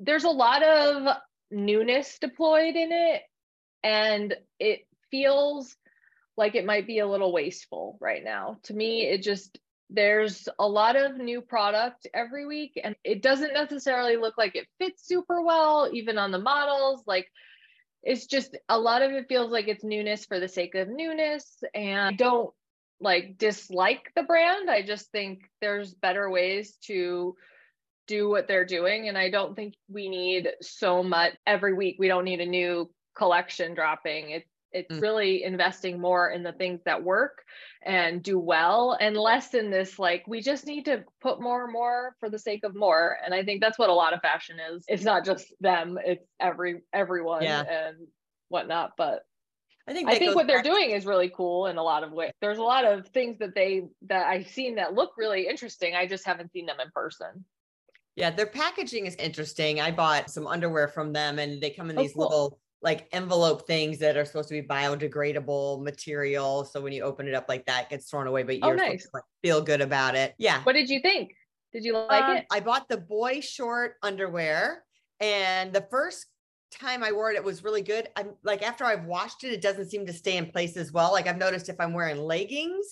there's 0.00 0.24
a 0.24 0.30
lot 0.30 0.62
of 0.62 1.14
newness 1.50 2.18
deployed 2.18 2.76
in 2.76 2.92
it 2.92 3.22
and 3.84 4.34
it 4.58 4.86
feels 5.10 5.76
like 6.38 6.54
it 6.54 6.64
might 6.64 6.86
be 6.86 7.00
a 7.00 7.06
little 7.06 7.32
wasteful 7.32 7.98
right 8.00 8.24
now 8.24 8.56
to 8.62 8.72
me 8.72 9.02
it 9.02 9.22
just 9.22 9.58
there's 9.90 10.48
a 10.58 10.68
lot 10.68 10.96
of 10.96 11.16
new 11.16 11.40
product 11.40 12.06
every 12.12 12.46
week 12.46 12.78
and 12.82 12.94
it 13.04 13.22
doesn't 13.22 13.54
necessarily 13.54 14.16
look 14.16 14.36
like 14.36 14.54
it 14.54 14.66
fits 14.78 15.06
super 15.06 15.42
well 15.42 15.88
even 15.92 16.18
on 16.18 16.30
the 16.30 16.38
models 16.38 17.02
like 17.06 17.26
it's 18.02 18.26
just 18.26 18.56
a 18.68 18.78
lot 18.78 19.02
of 19.02 19.10
it 19.12 19.26
feels 19.28 19.50
like 19.50 19.66
it's 19.66 19.84
newness 19.84 20.26
for 20.26 20.38
the 20.38 20.48
sake 20.48 20.74
of 20.74 20.88
newness 20.88 21.62
and 21.74 22.00
I 22.00 22.12
don't 22.12 22.50
like 23.00 23.38
dislike 23.38 24.10
the 24.16 24.24
brand 24.24 24.68
i 24.68 24.82
just 24.82 25.12
think 25.12 25.48
there's 25.60 25.94
better 25.94 26.28
ways 26.28 26.76
to 26.82 27.36
do 28.08 28.28
what 28.28 28.48
they're 28.48 28.64
doing. 28.64 29.08
And 29.08 29.16
I 29.16 29.30
don't 29.30 29.54
think 29.54 29.74
we 29.88 30.08
need 30.08 30.48
so 30.60 31.04
much 31.04 31.34
every 31.46 31.74
week. 31.74 31.96
We 31.98 32.08
don't 32.08 32.24
need 32.24 32.40
a 32.40 32.46
new 32.46 32.90
collection 33.16 33.74
dropping. 33.74 34.30
It's 34.30 34.50
it's 34.72 34.92
Mm. 34.92 35.00
really 35.00 35.42
investing 35.44 36.00
more 36.00 36.30
in 36.30 36.42
the 36.42 36.52
things 36.52 36.80
that 36.84 37.02
work 37.02 37.44
and 37.82 38.22
do 38.22 38.38
well 38.38 38.96
and 39.00 39.16
less 39.16 39.54
in 39.54 39.70
this 39.70 39.98
like 39.98 40.24
we 40.26 40.40
just 40.40 40.66
need 40.66 40.84
to 40.84 41.04
put 41.20 41.40
more 41.40 41.64
and 41.64 41.72
more 41.72 42.14
for 42.20 42.28
the 42.28 42.38
sake 42.38 42.64
of 42.64 42.74
more 42.74 43.16
and 43.24 43.34
i 43.34 43.42
think 43.42 43.60
that's 43.60 43.78
what 43.78 43.90
a 43.90 43.94
lot 43.94 44.12
of 44.12 44.20
fashion 44.20 44.58
is 44.72 44.84
it's 44.88 45.04
not 45.04 45.24
just 45.24 45.52
them 45.60 45.98
it's 46.04 46.24
every 46.40 46.82
everyone 46.92 47.42
Yeah. 47.42 47.62
and 47.62 47.96
whatnot 48.48 48.92
but 48.96 49.24
I 49.86 49.94
think 49.94 50.06
I 50.10 50.18
think 50.18 50.36
what 50.36 50.46
they're 50.46 50.62
doing 50.62 50.90
is 50.90 51.06
really 51.06 51.30
cool 51.34 51.66
in 51.66 51.78
a 51.78 51.82
lot 51.82 52.04
of 52.04 52.12
ways. 52.12 52.32
There's 52.42 52.58
a 52.58 52.62
lot 52.62 52.84
of 52.84 53.08
things 53.08 53.38
that 53.38 53.54
they 53.54 53.84
that 54.02 54.26
I've 54.26 54.48
seen 54.48 54.74
that 54.74 54.92
look 54.92 55.12
really 55.16 55.48
interesting. 55.48 55.94
I 55.94 56.06
just 56.06 56.26
haven't 56.26 56.52
seen 56.52 56.66
them 56.66 56.76
in 56.78 56.90
person. 56.90 57.46
Yeah, 58.14 58.30
their 58.30 58.46
packaging 58.46 59.06
is 59.06 59.14
interesting. 59.14 59.80
I 59.80 59.92
bought 59.92 60.28
some 60.28 60.46
underwear 60.46 60.88
from 60.88 61.14
them 61.14 61.38
and 61.38 61.58
they 61.58 61.70
come 61.70 61.88
in 61.88 61.96
Oh, 61.96 62.02
these 62.02 62.12
cool. 62.12 62.24
little 62.24 62.60
like 62.82 63.08
envelope 63.12 63.66
things 63.66 63.98
that 63.98 64.16
are 64.16 64.24
supposed 64.24 64.48
to 64.50 64.60
be 64.60 64.66
biodegradable 64.66 65.82
material. 65.82 66.64
So 66.64 66.80
when 66.80 66.92
you 66.92 67.02
open 67.02 67.26
it 67.28 67.34
up 67.34 67.46
like 67.48 67.66
that, 67.66 67.84
it 67.84 67.90
gets 67.90 68.08
thrown 68.10 68.26
away, 68.26 68.44
but 68.44 68.56
Oh, 68.62 68.68
you're 68.68 68.78
supposed 68.78 68.90
nice. 68.90 69.02
to, 69.04 69.10
like, 69.14 69.24
feel 69.42 69.62
good 69.62 69.80
about 69.80 70.14
it. 70.14 70.34
Yeah. 70.38 70.62
What 70.64 70.74
did 70.74 70.88
you 70.88 71.00
think? 71.00 71.32
Did 71.72 71.84
you 71.84 71.92
like 71.94 72.22
Um, 72.24 72.36
it? 72.38 72.46
I 72.50 72.60
bought 72.60 72.88
the 72.88 72.96
boy 72.98 73.40
short 73.40 73.96
underwear 74.02 74.84
and 75.20 75.72
the 75.72 75.86
first 75.90 76.26
time 76.70 77.02
I 77.02 77.12
wore 77.12 77.30
it, 77.30 77.36
it 77.36 77.44
was 77.44 77.64
really 77.64 77.82
good. 77.82 78.08
I'm 78.16 78.36
like 78.42 78.62
after 78.62 78.84
I've 78.84 79.04
washed 79.06 79.42
it, 79.44 79.52
it 79.52 79.62
doesn't 79.62 79.90
seem 79.90 80.06
to 80.06 80.12
stay 80.12 80.36
in 80.36 80.50
place 80.50 80.76
as 80.76 80.92
well. 80.92 81.12
Like 81.12 81.26
I've 81.26 81.38
noticed 81.38 81.68
if 81.68 81.76
I'm 81.80 81.94
wearing 81.94 82.18
leggings, 82.18 82.86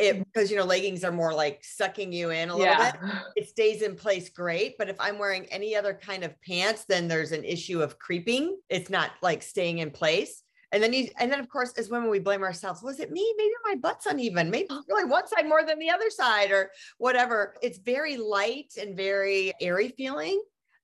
it 0.00 0.14
mm-hmm. 0.14 0.22
because 0.22 0.50
you 0.50 0.56
know 0.56 0.64
leggings 0.64 1.04
are 1.04 1.12
more 1.12 1.32
like 1.32 1.62
sucking 1.62 2.12
you 2.12 2.30
in 2.30 2.48
a 2.48 2.56
little 2.56 2.72
yeah. 2.72 2.92
bit 2.92 3.00
it 3.36 3.48
stays 3.48 3.82
in 3.82 3.94
place 3.94 4.28
great. 4.28 4.76
But 4.78 4.88
if 4.88 4.96
I'm 5.00 5.18
wearing 5.18 5.46
any 5.46 5.76
other 5.76 5.94
kind 5.94 6.24
of 6.24 6.40
pants, 6.42 6.84
then 6.88 7.08
there's 7.08 7.32
an 7.32 7.44
issue 7.44 7.82
of 7.82 7.98
creeping. 7.98 8.58
It's 8.68 8.90
not 8.90 9.10
like 9.22 9.42
staying 9.42 9.78
in 9.78 9.90
place. 9.90 10.42
And 10.72 10.82
then 10.82 10.92
you, 10.92 11.08
and 11.18 11.32
then 11.32 11.40
of 11.40 11.48
course, 11.48 11.72
as 11.72 11.88
women, 11.90 12.10
we 12.10 12.20
blame 12.20 12.42
ourselves. 12.42 12.82
Was 12.82 13.00
it 13.00 13.10
me? 13.10 13.34
Maybe 13.36 13.52
my 13.64 13.74
butt's 13.74 14.06
uneven. 14.06 14.50
Maybe 14.50 14.68
really 14.88 15.04
one 15.04 15.26
side 15.26 15.48
more 15.48 15.64
than 15.64 15.78
the 15.78 15.90
other 15.90 16.10
side, 16.10 16.50
or 16.52 16.70
whatever. 16.98 17.54
It's 17.62 17.78
very 17.78 18.16
light 18.16 18.74
and 18.80 18.96
very 18.96 19.52
airy 19.60 19.88
feeling. 19.88 20.40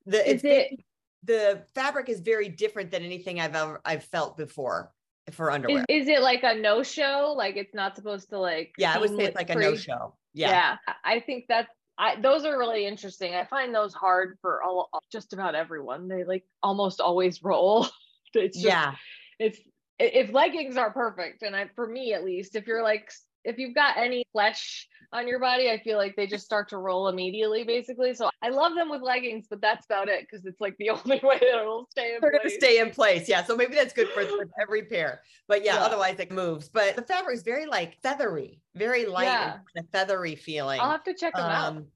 The 0.07 0.29
Is 0.29 0.45
it's 0.45 0.45
it 0.45 0.81
the 1.25 1.63
fabric 1.75 2.09
is 2.09 2.21
very 2.21 2.49
different 2.49 2.91
than 2.91 3.03
anything 3.03 3.41
I've 3.41 3.55
ever 3.55 3.81
I've 3.85 4.05
felt 4.05 4.37
before 4.37 4.93
for 5.33 5.51
is, 5.51 5.55
underwear. 5.55 5.85
is 5.89 6.09
it 6.09 6.23
like 6.23 6.43
a 6.43 6.55
no 6.55 6.83
show? 6.83 7.35
Like 7.37 7.57
it's 7.57 7.75
not 7.75 7.97
supposed 7.97 8.31
to 8.31 8.39
like 8.39 8.73
yeah, 8.79 8.95
I 8.95 8.99
would 8.99 9.11
say 9.11 9.25
it's 9.25 9.37
like 9.37 9.51
a 9.51 9.55
no 9.55 9.75
show. 9.75 10.15
Yeah. 10.35 10.77
Yeah. 10.87 10.95
I 11.05 11.21
think 11.21 11.47
that's 11.49 11.71
I 11.99 12.21
those 12.21 12.45
are 12.45 12.59
really 12.59 12.87
interesting. 12.87 13.35
I 13.35 13.45
find 13.45 13.75
those 13.75 13.95
hard 13.95 14.39
for 14.41 14.63
all 14.63 14.89
just 15.11 15.33
about 15.33 15.55
everyone. 15.55 16.09
They 16.09 16.25
like 16.25 16.45
almost 16.63 17.01
always 17.01 17.43
roll. 17.43 17.89
It's 18.35 18.59
just, 18.59 18.67
yeah. 18.67 18.95
it's 19.39 19.59
if 19.99 20.31
leggings 20.31 20.77
are 20.77 20.93
perfect 20.93 21.43
and 21.43 21.57
I 21.57 21.71
for 21.75 21.87
me 21.87 22.13
at 22.13 22.23
least 22.23 22.55
if 22.55 22.67
you're 22.67 22.83
like 22.83 23.11
if 23.47 23.59
you've 23.59 23.75
got 23.75 23.97
any 23.97 24.25
flesh 24.33 24.87
on 25.13 25.27
your 25.29 25.39
body 25.39 25.71
I 25.71 25.79
feel 25.83 25.97
like 25.99 26.17
they 26.17 26.27
just 26.27 26.45
start 26.45 26.69
to 26.71 26.79
roll 26.79 27.09
immediately 27.09 27.63
basically 27.65 28.13
so 28.13 28.29
I 28.43 28.49
love 28.51 28.75
them 28.75 28.91
with 28.91 29.01
leggings 29.03 29.47
but 29.49 29.61
that's 29.61 29.87
about 29.87 30.09
it 30.09 30.27
because 30.29 30.45
it's 30.45 30.61
like 30.61 30.77
the 30.79 30.91
only 30.97 31.21
way 31.23 31.39
that 31.39 31.61
it'll 31.61 31.87
stay 31.91 32.15
in 32.15 32.19
They're 32.21 32.31
going 32.33 32.43
to 32.43 32.49
place. 32.49 32.59
stay 32.59 32.79
in 32.81 32.91
place. 32.91 33.29
Yeah. 33.29 33.45
So 33.45 33.57
maybe 33.57 33.75
that's 33.75 33.93
good 33.95 34.09
for, 34.09 34.25
for 34.25 34.49
every 34.61 34.83
pair. 34.83 35.23
But 35.49 35.65
yeah, 35.65 35.77
Yeah. 35.77 35.85
otherwise 35.85 36.19
it 36.19 36.31
moves. 36.33 36.69
But 36.69 36.97
the 36.97 37.03
fabric 37.03 37.37
is 37.37 37.43
very 37.45 37.67
like 37.67 38.01
feathery, 38.03 38.61
very 38.75 39.07
light 39.07 39.25
Yeah. 39.27 39.59
feathery 39.93 40.35
feeling. 40.35 40.81
I'll 40.81 40.91
have 40.91 41.05
to 41.05 41.15
check 41.15 41.35
them 41.37 41.45
out 41.47 41.69
Um, 41.69 41.87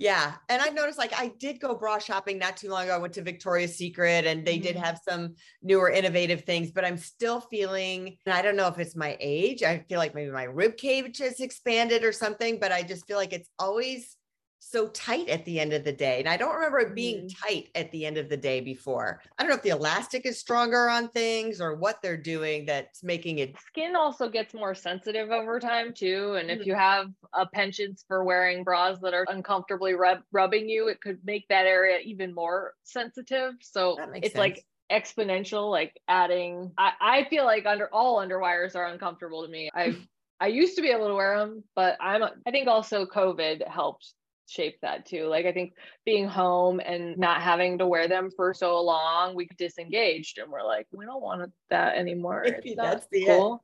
yeah. 0.00 0.36
And 0.48 0.62
I've 0.62 0.72
noticed 0.74 0.98
like 0.98 1.12
I 1.12 1.28
did 1.38 1.60
go 1.60 1.74
bra 1.74 1.98
shopping 1.98 2.38
not 2.38 2.56
too 2.56 2.70
long 2.70 2.84
ago. 2.84 2.94
I 2.94 2.98
went 2.98 3.12
to 3.14 3.22
Victoria's 3.22 3.76
Secret 3.76 4.26
and 4.26 4.46
they 4.46 4.58
did 4.58 4.74
Mhm. 4.74 4.82
have 4.82 4.98
some 5.06 5.34
newer 5.62 5.90
innovative 5.90 6.44
things, 6.44 6.70
but 6.72 6.86
I'm 6.86 6.96
still 6.96 7.40
feeling, 7.40 8.16
and 8.24 8.34
I 8.34 8.40
don't 8.40 8.56
know 8.56 8.68
if 8.68 8.78
it's 8.78 8.96
my 8.96 9.16
age. 9.20 9.62
I 9.62 9.84
feel 9.90 9.98
like 9.98 10.14
maybe 10.14 10.30
my 10.30 10.44
rib 10.44 10.78
cage 10.78 11.18
has 11.18 11.38
expanded 11.40 12.02
or 12.02 12.12
something, 12.12 12.58
but 12.58 12.72
I 12.72 12.82
just 12.82 13.06
feel 13.06 13.18
like 13.18 13.34
it's 13.34 13.50
always 13.58 14.16
so 14.60 14.88
tight 14.88 15.28
at 15.28 15.44
the 15.46 15.58
end 15.58 15.72
of 15.72 15.84
the 15.84 15.92
day. 15.92 16.18
And 16.20 16.28
I 16.28 16.36
don't 16.36 16.54
remember 16.54 16.78
it 16.80 16.94
being 16.94 17.24
Mhm. 17.24 17.34
tight 17.40 17.70
at 17.74 17.90
the 17.90 18.06
end 18.06 18.18
of 18.18 18.28
the 18.28 18.36
day 18.36 18.60
before. 18.60 19.20
I 19.38 19.42
don't 19.42 19.48
know 19.50 19.56
if 19.56 19.62
the 19.62 19.70
elastic 19.70 20.26
is 20.26 20.38
stronger 20.38 20.88
on 20.88 21.08
things 21.08 21.60
or 21.60 21.74
what 21.74 22.02
they're 22.02 22.16
doing 22.16 22.66
that's 22.66 23.02
making 23.02 23.38
it. 23.38 23.56
skin 23.58 23.96
also 23.96 24.28
gets 24.28 24.52
more 24.54 24.74
sensitive 24.74 25.30
over 25.30 25.58
time 25.58 25.92
too 25.94 26.34
and 26.34 26.50
if 26.50 26.66
you 26.66 26.74
have 26.74 27.06
a 27.32 27.46
penchant 27.46 28.02
for 28.06 28.22
wearing 28.24 28.62
bras 28.64 28.98
that 29.00 29.14
are 29.14 29.24
uncomfortably 29.28 29.94
rub- 29.94 30.22
rubbing 30.32 30.68
you 30.68 30.88
it 30.88 31.00
could 31.00 31.18
make 31.24 31.46
that 31.48 31.66
area 31.66 31.98
even 32.04 32.34
more 32.34 32.74
sensitive 32.84 33.54
so 33.60 33.96
it's 34.16 34.34
like 34.36 34.64
exponential 34.92 35.70
like 35.70 35.98
adding 36.08 36.72
I, 36.76 36.92
I 37.00 37.24
feel 37.30 37.44
like 37.44 37.64
under 37.66 37.88
all 37.92 38.18
underwires 38.18 38.74
are 38.76 38.86
uncomfortable 38.86 39.44
to 39.44 39.48
me 39.48 39.70
I've 39.72 39.96
i 40.40 40.46
used 40.48 40.76
to 40.76 40.82
be 40.82 40.88
able 40.88 41.08
to 41.08 41.14
wear 41.14 41.38
them 41.38 41.62
but 41.76 41.96
i'm 42.00 42.22
i 42.46 42.50
think 42.50 42.66
also 42.66 43.06
covid 43.06 43.66
helped 43.68 44.14
shape 44.50 44.78
that 44.82 45.06
too 45.06 45.26
like 45.26 45.46
i 45.46 45.52
think 45.52 45.72
being 46.04 46.26
home 46.26 46.80
and 46.84 47.16
not 47.16 47.40
having 47.40 47.78
to 47.78 47.86
wear 47.86 48.08
them 48.08 48.30
for 48.34 48.52
so 48.52 48.80
long 48.82 49.34
we 49.34 49.48
disengaged 49.56 50.38
and 50.38 50.50
we're 50.50 50.62
like 50.62 50.86
we 50.92 51.04
don't 51.04 51.22
want 51.22 51.50
that 51.70 51.96
anymore 51.96 52.42
it's 52.44 52.74
that's 52.76 53.06
the 53.12 53.24
cool 53.26 53.62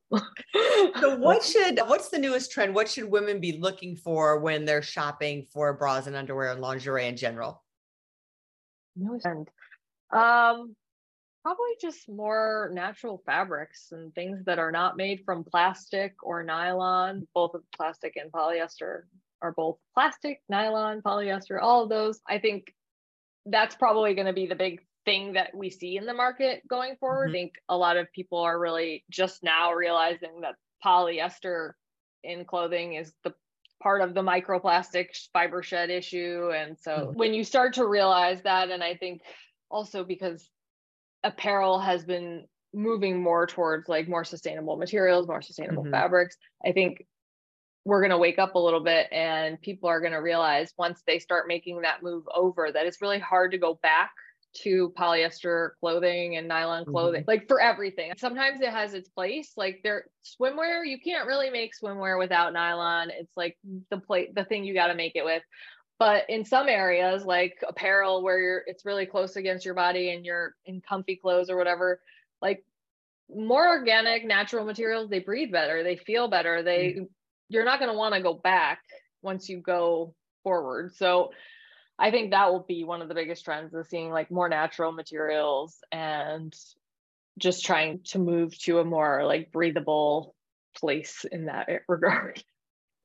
So 0.99 1.15
what 1.17 1.43
should 1.43 1.79
what's 1.87 2.09
the 2.09 2.17
newest 2.17 2.51
trend? 2.51 2.73
What 2.73 2.89
should 2.89 3.09
women 3.09 3.39
be 3.39 3.57
looking 3.57 3.95
for 3.95 4.39
when 4.39 4.65
they're 4.65 4.81
shopping 4.81 5.45
for 5.51 5.73
bras 5.73 6.07
and 6.07 6.15
underwear 6.15 6.51
and 6.51 6.61
lingerie 6.61 7.07
in 7.07 7.17
general? 7.17 7.63
Newest 8.95 9.23
trend. 9.23 9.49
Um, 10.11 10.75
probably 11.43 11.75
just 11.81 12.09
more 12.09 12.71
natural 12.73 13.21
fabrics 13.25 13.89
and 13.91 14.13
things 14.15 14.43
that 14.45 14.59
are 14.59 14.71
not 14.71 14.97
made 14.97 15.23
from 15.25 15.43
plastic 15.43 16.15
or 16.23 16.43
nylon. 16.43 17.27
Both 17.33 17.53
of 17.53 17.63
plastic 17.75 18.15
and 18.15 18.31
polyester 18.31 19.03
are 19.41 19.53
both 19.53 19.77
plastic, 19.93 20.41
nylon, 20.49 21.01
polyester, 21.01 21.61
all 21.61 21.83
of 21.83 21.89
those. 21.89 22.19
I 22.27 22.39
think 22.39 22.73
that's 23.45 23.75
probably 23.75 24.13
going 24.13 24.27
to 24.27 24.33
be 24.33 24.47
the 24.47 24.55
big 24.55 24.85
thing 25.05 25.33
that 25.33 25.55
we 25.55 25.69
see 25.69 25.97
in 25.97 26.05
the 26.05 26.13
market 26.13 26.67
going 26.67 26.97
forward. 26.97 27.27
Mhm. 27.27 27.29
I 27.29 27.33
think 27.33 27.53
a 27.69 27.77
lot 27.77 27.97
of 27.97 28.11
people 28.11 28.39
are 28.39 28.59
really 28.59 29.05
just 29.09 29.43
now 29.43 29.73
realizing 29.73 30.41
that 30.41 30.55
polyester 30.83 31.73
in 32.23 32.45
clothing 32.45 32.93
is 32.95 33.13
the 33.23 33.33
part 33.81 34.01
of 34.01 34.13
the 34.13 34.21
microplastic 34.21 35.15
fiber 35.31 35.63
shed 35.63 35.89
issue. 35.89 36.51
And 36.51 36.77
so 36.79 37.11
Mhm. 37.11 37.15
when 37.15 37.33
you 37.33 37.43
start 37.43 37.75
to 37.75 37.87
realize 37.87 38.41
that, 38.43 38.69
and 38.69 38.83
I 38.83 38.95
think 38.95 39.21
also 39.69 40.03
because 40.03 40.49
apparel 41.23 41.79
has 41.79 42.05
been 42.05 42.47
moving 42.73 43.21
more 43.21 43.47
towards 43.47 43.87
like 43.87 44.07
more 44.07 44.23
sustainable 44.23 44.77
materials, 44.77 45.27
more 45.27 45.41
sustainable 45.41 45.83
Mhm. 45.83 45.91
fabrics, 45.91 46.37
I 46.65 46.71
think 46.73 47.05
we're 47.87 48.01
going 48.01 48.11
to 48.11 48.17
wake 48.17 48.37
up 48.37 48.55
a 48.55 48.59
little 48.59 48.81
bit 48.81 49.07
and 49.13 49.61
people 49.61 49.87
are 49.87 50.01
going 50.01 50.11
to 50.11 50.17
realize 50.17 50.73
once 50.77 51.01
they 51.07 51.19
start 51.19 51.47
making 51.47 51.81
that 51.81 52.03
move 52.03 52.25
over 52.35 52.69
that 52.69 52.85
it's 52.85 53.01
really 53.01 53.17
hard 53.17 53.49
to 53.51 53.57
go 53.57 53.79
back 53.81 54.11
to 54.53 54.93
polyester 54.97 55.69
clothing 55.79 56.35
and 56.35 56.49
nylon 56.49 56.83
mm-hmm. 56.83 56.91
clothing 56.91 57.23
like 57.27 57.47
for 57.47 57.61
everything. 57.61 58.11
Sometimes 58.17 58.59
it 58.59 58.71
has 58.71 58.93
its 58.93 59.07
place 59.07 59.53
like 59.55 59.79
there 59.83 60.05
swimwear 60.25 60.85
you 60.85 60.99
can't 60.99 61.27
really 61.27 61.49
make 61.49 61.71
swimwear 61.81 62.19
without 62.19 62.51
nylon. 62.51 63.09
It's 63.09 63.37
like 63.37 63.57
the 63.89 63.99
plate 63.99 64.35
the 64.35 64.43
thing 64.43 64.65
you 64.65 64.73
got 64.73 64.87
to 64.87 64.95
make 64.95 65.15
it 65.15 65.23
with. 65.23 65.43
But 65.97 66.25
in 66.29 66.43
some 66.43 66.67
areas 66.67 67.23
like 67.23 67.63
apparel 67.67 68.21
where 68.21 68.39
you're 68.39 68.63
it's 68.67 68.85
really 68.85 69.05
close 69.05 69.37
against 69.37 69.65
your 69.65 69.75
body 69.75 70.11
and 70.11 70.25
you're 70.25 70.55
in 70.65 70.81
comfy 70.81 71.15
clothes 71.15 71.49
or 71.49 71.55
whatever 71.55 72.01
like 72.41 72.65
more 73.33 73.67
organic 73.67 74.25
natural 74.25 74.65
materials 74.65 75.09
they 75.09 75.19
breathe 75.19 75.51
better 75.51 75.83
they 75.83 75.97
feel 75.97 76.29
better 76.29 76.63
they 76.63 76.87
mm-hmm. 76.87 77.03
You're 77.49 77.65
not 77.65 77.79
going 77.79 77.91
to 77.91 77.97
want 77.97 78.15
to 78.15 78.21
go 78.21 78.33
back 78.33 78.79
once 79.21 79.49
you 79.49 79.59
go 79.59 80.13
forward. 80.43 80.95
So 80.95 81.31
i 81.99 82.11
think 82.11 82.31
that 82.31 82.51
will 82.51 82.65
be 82.67 82.83
one 82.83 83.01
of 83.01 83.07
the 83.07 83.15
biggest 83.15 83.43
trends 83.43 83.73
is 83.73 83.89
seeing 83.89 84.11
like 84.11 84.29
more 84.31 84.49
natural 84.49 84.91
materials 84.91 85.77
and 85.91 86.55
just 87.37 87.65
trying 87.65 88.01
to 88.03 88.19
move 88.19 88.57
to 88.59 88.79
a 88.79 88.85
more 88.85 89.25
like 89.25 89.51
breathable 89.51 90.35
place 90.75 91.25
in 91.31 91.45
that 91.45 91.67
regard 91.87 92.43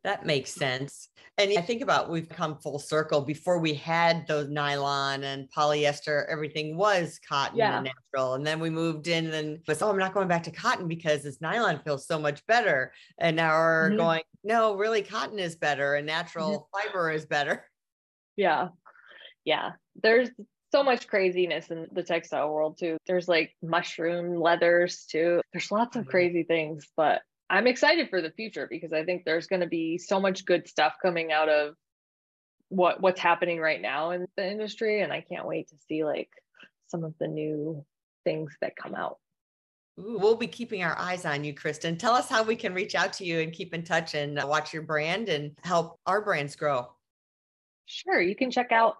That 0.05 0.27
makes 0.27 0.51
sense. 0.53 1.09
And 1.39 1.57
I 1.57 1.63
think 1.63 1.81
about 1.81 2.11
we've 2.11 2.29
come 2.29 2.59
full 2.59 2.79
circle. 2.81 3.21
Before 3.21 3.59
we 3.59 3.73
had 3.73 4.27
those 4.27 4.49
nylon 4.49 5.23
and 5.23 5.49
polyester, 5.51 6.27
everything 6.29 6.77
was 6.77 7.21
cotton 7.27 7.59
Yeah. 7.59 7.77
and 7.77 7.85
natural. 7.85 8.35
And 8.35 8.45
then 8.45 8.59
we 8.59 8.69
moved 8.69 9.07
in 9.07 9.33
and 9.33 9.61
was, 9.69 9.81
oh, 9.81 9.91
I'm 9.91 9.99
not 9.99 10.13
going 10.13 10.27
back 10.29 10.43
to 10.45 10.51
cotton 10.51 10.89
because 10.89 11.23
this 11.23 11.41
nylon 11.41 11.81
feels 11.85 12.07
so 12.07 12.19
much 12.19 12.45
better. 12.47 12.93
And 13.19 13.37
now 13.37 13.53
we're 13.53 13.91
Mhm. 13.93 13.97
going, 13.97 14.23
no, 14.43 14.75
really 14.77 15.03
cotton 15.03 15.39
is 15.39 15.55
better 15.57 15.95
and 15.95 16.07
natural 16.07 16.69
fiber 16.73 17.11
is 17.11 17.25
better. 17.27 17.69
Yeah. 18.37 18.69
Yeah. 19.45 19.73
There's 20.03 20.31
so 20.73 20.83
much 20.83 21.07
craziness 21.07 21.71
in 21.71 21.87
the 21.93 22.03
textile 22.03 22.51
world 22.51 22.79
too. 22.79 22.97
There's 23.07 23.29
like 23.29 23.55
mushroom 23.63 24.37
leathers 24.41 25.05
too. 25.05 25.43
There's 25.53 25.71
lots 25.71 25.97
of 25.97 26.07
Mhm. 26.07 26.11
crazy 26.11 26.43
things, 26.45 26.89
but 26.97 27.21
I'm 27.53 27.67
excited 27.67 28.09
for 28.09 28.23
the 28.23 28.31
future 28.31 28.67
because 28.69 28.95
I 28.95 29.05
think 29.05 29.25
there's 29.25 29.47
going 29.47 29.61
to 29.61 29.67
be 29.67 29.99
so 29.99 30.19
much 30.19 30.47
good 30.47 30.67
stuff 30.67 30.95
coming 31.03 31.33
out 31.33 31.51
of 31.51 31.75
what 32.71 33.03
what's 33.03 33.21
happening 33.21 33.61
right 33.61 33.83
now 33.83 34.13
in 34.13 34.27
the 34.39 34.51
industry 34.51 35.03
and 35.03 35.13
I 35.13 35.21
can't 35.21 35.47
wait 35.47 35.69
to 35.69 35.77
see 35.87 36.03
like 36.03 36.31
some 36.89 37.05
of 37.05 37.13
the 37.21 37.29
new 37.29 37.85
things 38.25 38.57
that 38.63 38.75
come 38.75 38.95
out. 38.95 39.19
Ooh, 40.01 40.17
we'll 40.19 40.37
be 40.37 40.47
keeping 40.47 40.83
our 40.83 40.99
eyes 40.99 41.27
on 41.27 41.45
you, 41.45 41.53
Kristen. 41.53 41.99
Tell 41.99 42.15
us 42.15 42.31
how 42.31 42.43
we 42.43 42.57
can 42.57 42.73
reach 42.73 42.95
out 42.95 43.13
to 43.15 43.27
you 43.27 43.41
and 43.41 43.53
keep 43.53 43.75
in 43.75 43.85
touch 43.85 44.15
and 44.15 44.41
watch 44.45 44.73
your 44.73 44.85
brand 44.85 45.29
and 45.29 45.55
help 45.63 46.01
our 46.07 46.23
brands 46.23 46.57
grow. 46.57 46.91
Sure. 47.85 48.23
You 48.23 48.35
can 48.35 48.51
check 48.51 48.73
out 48.73 48.97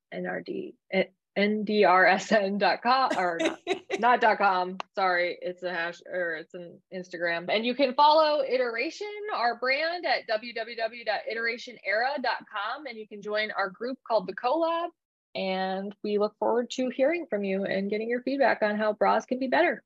eh, 0.92 1.04
ndrsn.com 1.38 3.10
or 3.16 3.38
not, 3.40 3.58
not 4.00 4.20
dot 4.20 4.38
com. 4.38 4.76
Sorry 4.94 5.38
it's 5.40 5.62
a 5.62 5.72
hash 5.72 6.02
or 6.06 6.34
it's 6.34 6.52
an 6.54 6.78
instagram. 6.92 7.46
And 7.48 7.64
you 7.64 7.74
can 7.74 7.94
follow 7.94 8.42
iteration 8.42 9.06
our 9.34 9.58
brand 9.58 10.04
at 10.04 10.28
www.iterationera.com 10.28 12.86
and 12.86 12.98
you 12.98 13.06
can 13.06 13.22
join 13.22 13.52
our 13.52 13.70
group 13.70 13.98
called 14.06 14.26
the 14.26 14.34
collab. 14.34 14.88
And 15.36 15.94
we 16.02 16.18
look 16.18 16.36
forward 16.38 16.70
to 16.72 16.88
hearing 16.88 17.26
from 17.30 17.44
you 17.44 17.64
and 17.64 17.88
getting 17.88 18.10
your 18.10 18.22
feedback 18.22 18.62
on 18.62 18.76
how 18.76 18.94
bras 18.94 19.24
can 19.24 19.38
be 19.38 19.46
better 19.46 19.84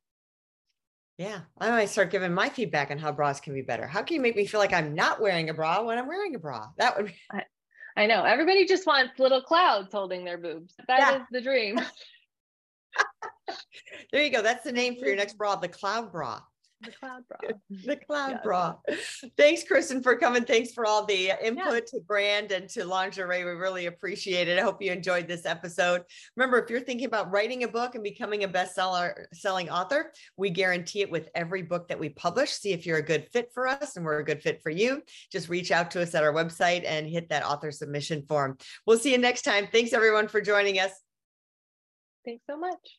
yeah, 1.18 1.40
I 1.58 1.70
might 1.70 1.88
start 1.88 2.10
giving 2.10 2.34
my 2.34 2.48
feedback 2.48 2.90
on 2.90 2.98
how 2.98 3.12
bras 3.12 3.40
can 3.40 3.54
be 3.54 3.62
better. 3.62 3.86
How 3.86 4.02
can 4.02 4.16
you 4.16 4.20
make 4.20 4.36
me 4.36 4.46
feel 4.46 4.58
like 4.60 4.72
I'm 4.72 4.94
not 4.94 5.20
wearing 5.20 5.48
a 5.48 5.54
bra 5.54 5.82
when 5.82 5.96
I'm 5.96 6.08
wearing 6.08 6.34
a 6.34 6.38
bra? 6.38 6.68
That 6.78 6.96
would 6.96 7.06
be. 7.06 7.14
I, 7.30 7.44
I 7.96 8.06
know 8.06 8.24
everybody 8.24 8.66
just 8.66 8.86
wants 8.86 9.18
little 9.18 9.42
clouds 9.42 9.92
holding 9.92 10.24
their 10.24 10.38
boobs. 10.38 10.74
That 10.88 10.98
yeah. 10.98 11.16
is 11.16 11.22
the 11.30 11.40
dream. 11.40 11.80
there 14.12 14.22
you 14.22 14.30
go. 14.30 14.42
That's 14.42 14.64
the 14.64 14.72
name 14.72 14.96
for 14.98 15.06
your 15.06 15.16
next 15.22 15.38
bra, 15.38 15.54
the 15.56 15.68
cloud 15.68 16.10
bra. 16.10 16.40
The 16.84 16.92
cloud 16.92 17.22
bra. 17.28 17.38
the 17.86 17.96
cloud 17.96 18.30
yes. 18.32 18.40
bra. 18.42 18.74
Thanks, 19.36 19.64
Kristen, 19.64 20.02
for 20.02 20.16
coming. 20.16 20.44
Thanks 20.44 20.72
for 20.72 20.86
all 20.86 21.04
the 21.04 21.32
input 21.42 21.74
yeah. 21.74 21.80
to 21.80 22.00
brand 22.06 22.52
and 22.52 22.68
to 22.70 22.84
lingerie. 22.84 23.44
We 23.44 23.50
really 23.52 23.86
appreciate 23.86 24.48
it. 24.48 24.58
I 24.58 24.62
hope 24.62 24.82
you 24.82 24.92
enjoyed 24.92 25.28
this 25.28 25.46
episode. 25.46 26.02
Remember, 26.36 26.58
if 26.58 26.70
you're 26.70 26.80
thinking 26.80 27.06
about 27.06 27.30
writing 27.30 27.64
a 27.64 27.68
book 27.68 27.94
and 27.94 28.04
becoming 28.04 28.44
a 28.44 28.48
bestseller 28.48 29.24
selling 29.32 29.70
author, 29.70 30.12
we 30.36 30.50
guarantee 30.50 31.02
it 31.02 31.10
with 31.10 31.28
every 31.34 31.62
book 31.62 31.88
that 31.88 31.98
we 31.98 32.10
publish. 32.10 32.50
See 32.50 32.72
if 32.72 32.86
you're 32.86 32.98
a 32.98 33.02
good 33.02 33.28
fit 33.32 33.50
for 33.52 33.66
us 33.66 33.96
and 33.96 34.04
we're 34.04 34.18
a 34.18 34.24
good 34.24 34.42
fit 34.42 34.60
for 34.62 34.70
you. 34.70 35.02
Just 35.30 35.48
reach 35.48 35.70
out 35.70 35.90
to 35.92 36.02
us 36.02 36.14
at 36.14 36.22
our 36.22 36.32
website 36.32 36.84
and 36.86 37.08
hit 37.08 37.28
that 37.30 37.44
author 37.44 37.70
submission 37.70 38.24
form. 38.26 38.58
We'll 38.86 38.98
see 38.98 39.12
you 39.12 39.18
next 39.18 39.42
time. 39.42 39.68
Thanks, 39.70 39.92
everyone, 39.92 40.28
for 40.28 40.40
joining 40.40 40.78
us. 40.78 40.92
Thanks 42.24 42.42
so 42.48 42.56
much. 42.58 42.98